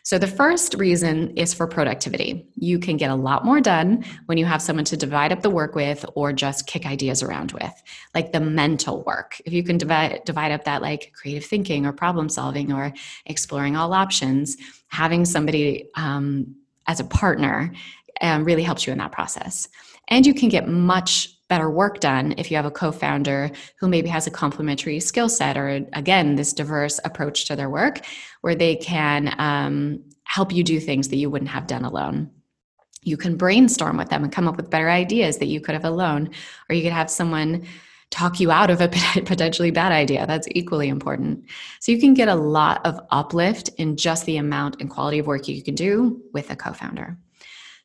So, 0.09 0.17
the 0.17 0.25
first 0.25 0.73
reason 0.73 1.37
is 1.37 1.53
for 1.53 1.67
productivity. 1.67 2.47
You 2.55 2.79
can 2.79 2.97
get 2.97 3.11
a 3.11 3.15
lot 3.15 3.45
more 3.45 3.61
done 3.61 4.03
when 4.25 4.39
you 4.39 4.45
have 4.45 4.59
someone 4.59 4.85
to 4.85 4.97
divide 4.97 5.31
up 5.31 5.43
the 5.43 5.51
work 5.51 5.75
with 5.75 6.03
or 6.15 6.33
just 6.33 6.65
kick 6.65 6.87
ideas 6.87 7.21
around 7.21 7.51
with, 7.51 7.71
like 8.15 8.31
the 8.31 8.39
mental 8.39 9.03
work. 9.03 9.39
If 9.45 9.53
you 9.53 9.63
can 9.63 9.77
divide, 9.77 10.23
divide 10.25 10.51
up 10.51 10.63
that 10.63 10.81
like 10.81 11.13
creative 11.13 11.45
thinking 11.45 11.85
or 11.85 11.93
problem 11.93 12.27
solving 12.27 12.73
or 12.73 12.91
exploring 13.27 13.75
all 13.75 13.93
options, 13.93 14.57
having 14.87 15.25
somebody 15.25 15.91
um, 15.93 16.55
as 16.87 16.99
a 16.99 17.03
partner 17.03 17.71
um, 18.19 18.45
really 18.45 18.63
helps 18.63 18.87
you 18.87 18.91
in 18.91 18.97
that 18.97 19.11
process. 19.11 19.69
And 20.07 20.25
you 20.25 20.33
can 20.33 20.49
get 20.49 20.67
much 20.67 21.38
better 21.49 21.69
work 21.69 21.99
done 21.99 22.33
if 22.37 22.49
you 22.49 22.55
have 22.55 22.65
a 22.65 22.71
co-founder 22.71 23.51
who 23.79 23.89
maybe 23.89 24.07
has 24.07 24.27
a 24.27 24.31
complementary 24.31 24.99
skill 24.99 25.27
set 25.27 25.57
or 25.57 25.85
again 25.93 26.35
this 26.35 26.53
diverse 26.53 26.99
approach 27.03 27.45
to 27.45 27.55
their 27.55 27.69
work 27.69 28.01
where 28.41 28.55
they 28.55 28.75
can 28.75 29.33
um, 29.39 30.01
help 30.23 30.53
you 30.53 30.63
do 30.63 30.79
things 30.79 31.09
that 31.09 31.17
you 31.17 31.29
wouldn't 31.29 31.49
have 31.49 31.67
done 31.67 31.83
alone. 31.83 32.29
You 33.01 33.17
can 33.17 33.35
brainstorm 33.35 33.97
with 33.97 34.09
them 34.09 34.23
and 34.23 34.31
come 34.31 34.47
up 34.47 34.57
with 34.57 34.69
better 34.69 34.89
ideas 34.89 35.37
that 35.37 35.47
you 35.47 35.59
could 35.59 35.73
have 35.73 35.85
alone 35.85 36.29
or 36.69 36.75
you 36.75 36.83
could 36.83 36.93
have 36.93 37.09
someone 37.09 37.65
talk 38.11 38.39
you 38.39 38.51
out 38.51 38.69
of 38.69 38.81
a 38.81 38.87
potentially 39.25 39.71
bad 39.71 39.91
idea. 39.91 40.27
That's 40.27 40.47
equally 40.51 40.89
important. 40.89 41.45
So 41.79 41.91
you 41.91 41.99
can 41.99 42.13
get 42.13 42.27
a 42.27 42.35
lot 42.35 42.85
of 42.85 42.99
uplift 43.09 43.69
in 43.77 43.97
just 43.97 44.25
the 44.25 44.37
amount 44.37 44.79
and 44.79 44.89
quality 44.89 45.19
of 45.19 45.27
work 45.27 45.47
you 45.47 45.63
can 45.63 45.75
do 45.75 46.21
with 46.33 46.51
a 46.51 46.55
co-founder 46.55 47.17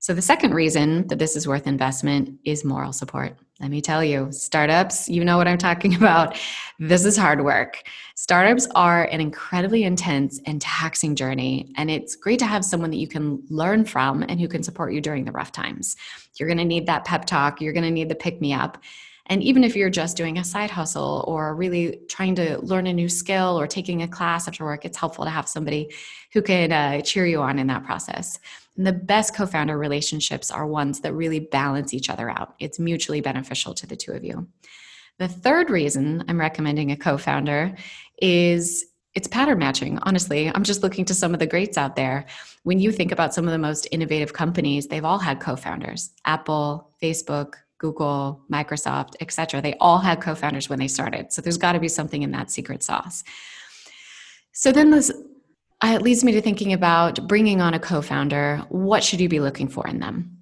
so, 0.04 0.12
the 0.12 0.20
second 0.20 0.52
reason 0.52 1.06
that 1.06 1.18
this 1.18 1.34
is 1.34 1.48
worth 1.48 1.66
investment 1.66 2.38
is 2.44 2.62
moral 2.62 2.92
support. 2.92 3.38
Let 3.58 3.70
me 3.70 3.80
tell 3.80 4.04
you, 4.04 4.30
startups, 4.32 5.08
you 5.08 5.24
know 5.24 5.38
what 5.38 5.48
I'm 5.48 5.56
talking 5.56 5.94
about. 5.96 6.38
This 6.78 7.06
is 7.06 7.16
hard 7.16 7.42
work. 7.42 7.82
Startups 8.14 8.68
are 8.74 9.04
an 9.04 9.22
incredibly 9.22 9.82
intense 9.82 10.42
and 10.44 10.60
taxing 10.60 11.16
journey, 11.16 11.72
and 11.78 11.90
it's 11.90 12.16
great 12.16 12.38
to 12.40 12.46
have 12.46 12.66
someone 12.66 12.90
that 12.90 12.98
you 12.98 13.08
can 13.08 13.42
learn 13.48 13.86
from 13.86 14.22
and 14.24 14.38
who 14.38 14.46
can 14.46 14.62
support 14.62 14.92
you 14.92 15.00
during 15.00 15.24
the 15.24 15.32
rough 15.32 15.52
times. 15.52 15.96
You're 16.38 16.48
going 16.48 16.58
to 16.58 16.66
need 16.66 16.84
that 16.84 17.06
pep 17.06 17.24
talk, 17.24 17.62
you're 17.62 17.72
going 17.72 17.84
to 17.84 17.90
need 17.90 18.10
the 18.10 18.14
pick 18.14 18.42
me 18.42 18.52
up. 18.52 18.76
And 19.26 19.42
even 19.42 19.64
if 19.64 19.74
you're 19.74 19.90
just 19.90 20.16
doing 20.16 20.36
a 20.36 20.44
side 20.44 20.70
hustle 20.70 21.24
or 21.26 21.54
really 21.54 22.00
trying 22.08 22.34
to 22.34 22.58
learn 22.58 22.86
a 22.86 22.92
new 22.92 23.08
skill 23.08 23.58
or 23.58 23.66
taking 23.66 24.02
a 24.02 24.08
class 24.08 24.46
after 24.46 24.64
work, 24.64 24.84
it's 24.84 24.98
helpful 24.98 25.24
to 25.24 25.30
have 25.30 25.48
somebody 25.48 25.90
who 26.32 26.42
can 26.42 26.72
uh, 26.72 27.00
cheer 27.00 27.24
you 27.24 27.40
on 27.40 27.58
in 27.58 27.66
that 27.68 27.84
process. 27.84 28.38
And 28.76 28.86
the 28.86 28.92
best 28.92 29.34
co 29.34 29.46
founder 29.46 29.78
relationships 29.78 30.50
are 30.50 30.66
ones 30.66 31.00
that 31.00 31.14
really 31.14 31.40
balance 31.40 31.94
each 31.94 32.10
other 32.10 32.28
out. 32.28 32.54
It's 32.58 32.78
mutually 32.78 33.20
beneficial 33.20 33.72
to 33.74 33.86
the 33.86 33.96
two 33.96 34.12
of 34.12 34.24
you. 34.24 34.46
The 35.18 35.28
third 35.28 35.70
reason 35.70 36.24
I'm 36.28 36.40
recommending 36.40 36.90
a 36.90 36.96
co 36.96 37.16
founder 37.16 37.76
is 38.20 38.84
it's 39.14 39.28
pattern 39.28 39.58
matching. 39.58 39.98
Honestly, 40.02 40.50
I'm 40.52 40.64
just 40.64 40.82
looking 40.82 41.04
to 41.04 41.14
some 41.14 41.32
of 41.32 41.38
the 41.38 41.46
greats 41.46 41.78
out 41.78 41.94
there. 41.94 42.26
When 42.64 42.80
you 42.80 42.90
think 42.90 43.12
about 43.12 43.32
some 43.32 43.46
of 43.46 43.52
the 43.52 43.58
most 43.58 43.86
innovative 43.92 44.32
companies, 44.32 44.88
they've 44.88 45.04
all 45.04 45.18
had 45.18 45.40
co 45.40 45.56
founders 45.56 46.10
Apple, 46.24 46.90
Facebook, 47.00 47.54
Google, 47.78 48.42
Microsoft, 48.52 49.14
etc. 49.20 49.60
They 49.60 49.74
all 49.80 49.98
had 49.98 50.20
co-founders 50.20 50.68
when 50.68 50.78
they 50.78 50.88
started. 50.88 51.32
So 51.32 51.42
there's 51.42 51.58
got 51.58 51.72
to 51.72 51.80
be 51.80 51.88
something 51.88 52.22
in 52.22 52.30
that 52.32 52.50
secret 52.50 52.82
sauce. 52.82 53.24
So 54.52 54.72
then 54.72 54.90
this 54.90 55.12
it 55.82 56.02
leads 56.02 56.24
me 56.24 56.32
to 56.32 56.40
thinking 56.40 56.72
about 56.72 57.26
bringing 57.28 57.60
on 57.60 57.74
a 57.74 57.78
co-founder. 57.78 58.64
What 58.68 59.04
should 59.04 59.20
you 59.20 59.28
be 59.28 59.40
looking 59.40 59.68
for 59.68 59.86
in 59.86 60.00
them? 60.00 60.38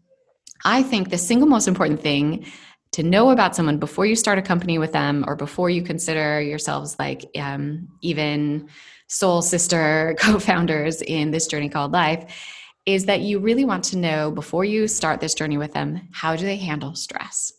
I 0.64 0.83
think 0.83 1.11
the 1.11 1.18
single 1.18 1.49
most 1.49 1.66
important 1.66 2.01
thing 2.01 2.47
to 2.92 3.03
know 3.03 3.31
about 3.31 3.57
someone 3.57 3.79
before 3.79 4.07
you 4.07 4.14
start 4.14 4.38
a 4.38 4.42
company 4.42 4.79
with 4.79 4.92
them 4.92 5.25
or 5.27 5.35
before 5.35 5.71
you 5.71 5.83
consider 5.83 6.40
yourselves 6.40 6.97
like 6.99 7.25
um, 7.37 7.88
even 8.03 8.68
soul 9.09 9.42
sister 9.42 10.14
co-founders 10.21 11.03
in 11.03 11.31
this 11.31 11.47
journey 11.47 11.68
called 11.68 11.92
life 11.92 12.61
is 12.87 13.07
that 13.07 13.21
you 13.21 13.38
really 13.38 13.64
want 13.64 13.85
to 13.85 13.99
know 13.99 14.31
before 14.31 14.64
you 14.64 14.88
start 14.88 15.21
this 15.21 15.35
journey 15.35 15.57
with 15.57 15.73
them 15.73 16.09
how 16.12 16.37
do 16.37 16.45
they 16.45 16.57
handle 16.57 16.95
stress? 16.95 17.53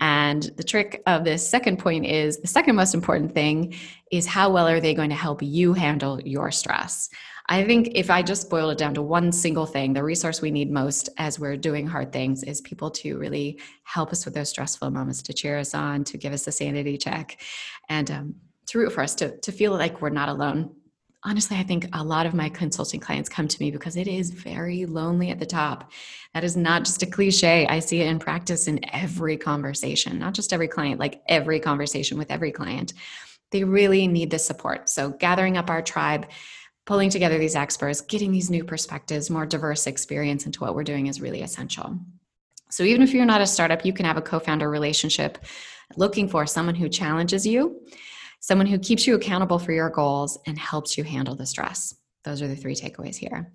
And 0.00 0.42
the 0.56 0.64
trick 0.64 1.00
of 1.06 1.22
this 1.22 1.48
second 1.48 1.78
point 1.78 2.06
is 2.06 2.40
the 2.40 2.48
second 2.48 2.74
most 2.74 2.92
important 2.92 3.34
thing 3.34 3.76
is 4.10 4.26
how 4.26 4.50
well 4.50 4.66
are 4.66 4.80
they 4.80 4.94
going 4.94 5.10
to 5.10 5.16
help 5.16 5.42
you 5.42 5.74
handle 5.74 6.20
your 6.22 6.50
stress? 6.50 7.08
I 7.48 7.64
think 7.64 7.92
if 7.94 8.10
I 8.10 8.22
just 8.22 8.50
boil 8.50 8.70
it 8.70 8.78
down 8.78 8.94
to 8.94 9.02
one 9.02 9.30
single 9.30 9.66
thing, 9.66 9.92
the 9.92 10.02
resource 10.02 10.42
we 10.42 10.50
need 10.50 10.72
most 10.72 11.08
as 11.18 11.38
we're 11.38 11.56
doing 11.56 11.86
hard 11.86 12.12
things 12.12 12.42
is 12.42 12.60
people 12.62 12.90
to 12.90 13.16
really 13.16 13.60
help 13.84 14.10
us 14.10 14.24
with 14.24 14.34
those 14.34 14.48
stressful 14.48 14.90
moments, 14.90 15.22
to 15.22 15.32
cheer 15.32 15.58
us 15.58 15.74
on, 15.74 16.02
to 16.04 16.18
give 16.18 16.32
us 16.32 16.46
a 16.48 16.52
sanity 16.52 16.98
check, 16.98 17.40
and 17.88 18.10
um, 18.10 18.34
to 18.66 18.78
root 18.78 18.92
for 18.92 19.02
us, 19.02 19.14
to, 19.16 19.36
to 19.38 19.52
feel 19.52 19.72
like 19.72 20.00
we're 20.00 20.10
not 20.10 20.28
alone 20.28 20.74
honestly, 21.24 21.56
I 21.56 21.62
think 21.62 21.86
a 21.92 22.02
lot 22.02 22.26
of 22.26 22.34
my 22.34 22.48
consulting 22.48 23.00
clients 23.00 23.28
come 23.28 23.46
to 23.46 23.62
me 23.62 23.70
because 23.70 23.96
it 23.96 24.08
is 24.08 24.30
very 24.30 24.86
lonely 24.86 25.30
at 25.30 25.38
the 25.38 25.46
top. 25.46 25.92
That 26.34 26.44
is 26.44 26.56
not 26.56 26.84
just 26.84 27.02
a 27.02 27.06
cliche. 27.06 27.66
I 27.66 27.78
see 27.78 28.00
it 28.00 28.08
in 28.08 28.18
practice 28.18 28.66
in 28.66 28.80
every 28.94 29.36
conversation, 29.36 30.18
not 30.18 30.34
just 30.34 30.52
every 30.52 30.68
client, 30.68 30.98
like 30.98 31.22
every 31.28 31.60
conversation 31.60 32.18
with 32.18 32.30
every 32.30 32.50
client. 32.50 32.94
They 33.50 33.64
really 33.64 34.08
need 34.08 34.30
the 34.30 34.38
support. 34.38 34.88
So, 34.88 35.10
gathering 35.10 35.56
up 35.56 35.70
our 35.70 35.82
tribe, 35.82 36.26
pulling 36.86 37.10
together 37.10 37.38
these 37.38 37.54
experts, 37.54 38.00
getting 38.00 38.32
these 38.32 38.50
new 38.50 38.64
perspectives, 38.64 39.30
more 39.30 39.46
diverse 39.46 39.86
experience 39.86 40.46
into 40.46 40.60
what 40.60 40.74
we're 40.74 40.84
doing 40.84 41.06
is 41.06 41.20
really 41.20 41.42
essential. 41.42 41.98
So, 42.70 42.82
even 42.82 43.02
if 43.02 43.12
you're 43.12 43.26
not 43.26 43.42
a 43.42 43.46
startup, 43.46 43.84
you 43.84 43.92
can 43.92 44.06
have 44.06 44.16
a 44.16 44.22
co 44.22 44.38
founder 44.38 44.70
relationship 44.70 45.38
looking 45.96 46.26
for 46.26 46.46
someone 46.46 46.74
who 46.74 46.88
challenges 46.88 47.46
you 47.46 47.82
someone 48.42 48.66
who 48.66 48.78
keeps 48.78 49.06
you 49.06 49.14
accountable 49.14 49.58
for 49.58 49.72
your 49.72 49.88
goals 49.88 50.36
and 50.46 50.58
helps 50.58 50.98
you 50.98 51.04
handle 51.04 51.36
the 51.36 51.46
stress. 51.46 51.94
Those 52.24 52.42
are 52.42 52.48
the 52.48 52.56
three 52.56 52.74
takeaways 52.74 53.14
here. 53.14 53.50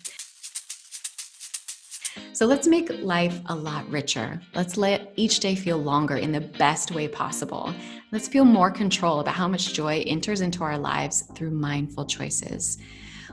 So 2.32 2.46
let's 2.46 2.66
make 2.66 2.90
life 3.02 3.38
a 3.46 3.54
lot 3.54 3.88
richer. 3.90 4.40
Let's 4.54 4.78
let 4.78 5.12
each 5.16 5.40
day 5.40 5.54
feel 5.54 5.76
longer 5.76 6.16
in 6.16 6.32
the 6.32 6.40
best 6.40 6.90
way 6.92 7.06
possible. 7.06 7.74
Let's 8.12 8.28
feel 8.28 8.46
more 8.46 8.70
control 8.70 9.20
about 9.20 9.34
how 9.34 9.46
much 9.46 9.74
joy 9.74 10.04
enters 10.06 10.40
into 10.40 10.64
our 10.64 10.78
lives 10.78 11.24
through 11.34 11.50
mindful 11.50 12.06
choices. 12.06 12.78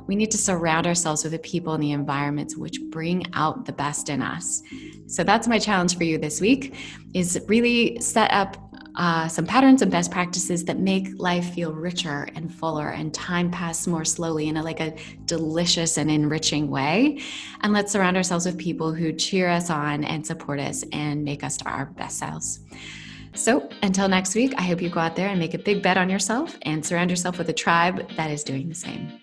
We 0.07 0.15
need 0.15 0.31
to 0.31 0.37
surround 0.37 0.87
ourselves 0.87 1.23
with 1.23 1.31
the 1.31 1.39
people 1.39 1.73
and 1.73 1.81
the 1.81 1.91
environments 1.91 2.57
which 2.57 2.79
bring 2.89 3.25
out 3.33 3.65
the 3.65 3.71
best 3.71 4.09
in 4.09 4.21
us. 4.21 4.61
So 5.07 5.23
that's 5.23 5.47
my 5.47 5.57
challenge 5.57 5.97
for 5.97 6.03
you 6.03 6.17
this 6.17 6.41
week 6.41 6.75
is 7.13 7.41
really 7.47 7.99
set 8.01 8.31
up 8.31 8.64
uh, 8.97 9.27
some 9.27 9.45
patterns 9.45 9.81
and 9.81 9.91
best 9.91 10.11
practices 10.11 10.63
that 10.65 10.79
make 10.79 11.07
life 11.17 11.53
feel 11.53 11.73
richer 11.73 12.27
and 12.35 12.53
fuller 12.53 12.89
and 12.89 13.13
time 13.13 13.51
pass 13.51 13.87
more 13.87 14.05
slowly 14.05 14.47
in 14.47 14.57
a 14.57 14.63
like 14.63 14.79
a 14.79 14.95
delicious 15.25 15.97
and 15.97 16.09
enriching 16.09 16.69
way. 16.69 17.19
And 17.61 17.73
let's 17.73 17.91
surround 17.91 18.17
ourselves 18.17 18.45
with 18.45 18.57
people 18.57 18.93
who 18.93 19.11
cheer 19.13 19.49
us 19.49 19.69
on 19.69 20.03
and 20.03 20.25
support 20.25 20.59
us 20.59 20.83
and 20.91 21.23
make 21.23 21.43
us 21.43 21.57
our 21.65 21.85
best 21.85 22.19
selves. 22.19 22.59
So 23.33 23.67
until 23.81 24.07
next 24.07 24.33
week 24.33 24.53
i 24.57 24.61
hope 24.61 24.81
you 24.81 24.89
go 24.89 25.01
out 25.01 25.17
there 25.17 25.27
and 25.27 25.37
make 25.37 25.53
a 25.53 25.57
big 25.57 25.83
bet 25.83 25.97
on 25.97 26.09
yourself 26.09 26.57
and 26.61 26.85
surround 26.85 27.09
yourself 27.09 27.37
with 27.37 27.49
a 27.49 27.53
tribe 27.53 28.09
that 28.15 28.31
is 28.31 28.45
doing 28.45 28.69
the 28.69 28.75
same 28.75 29.19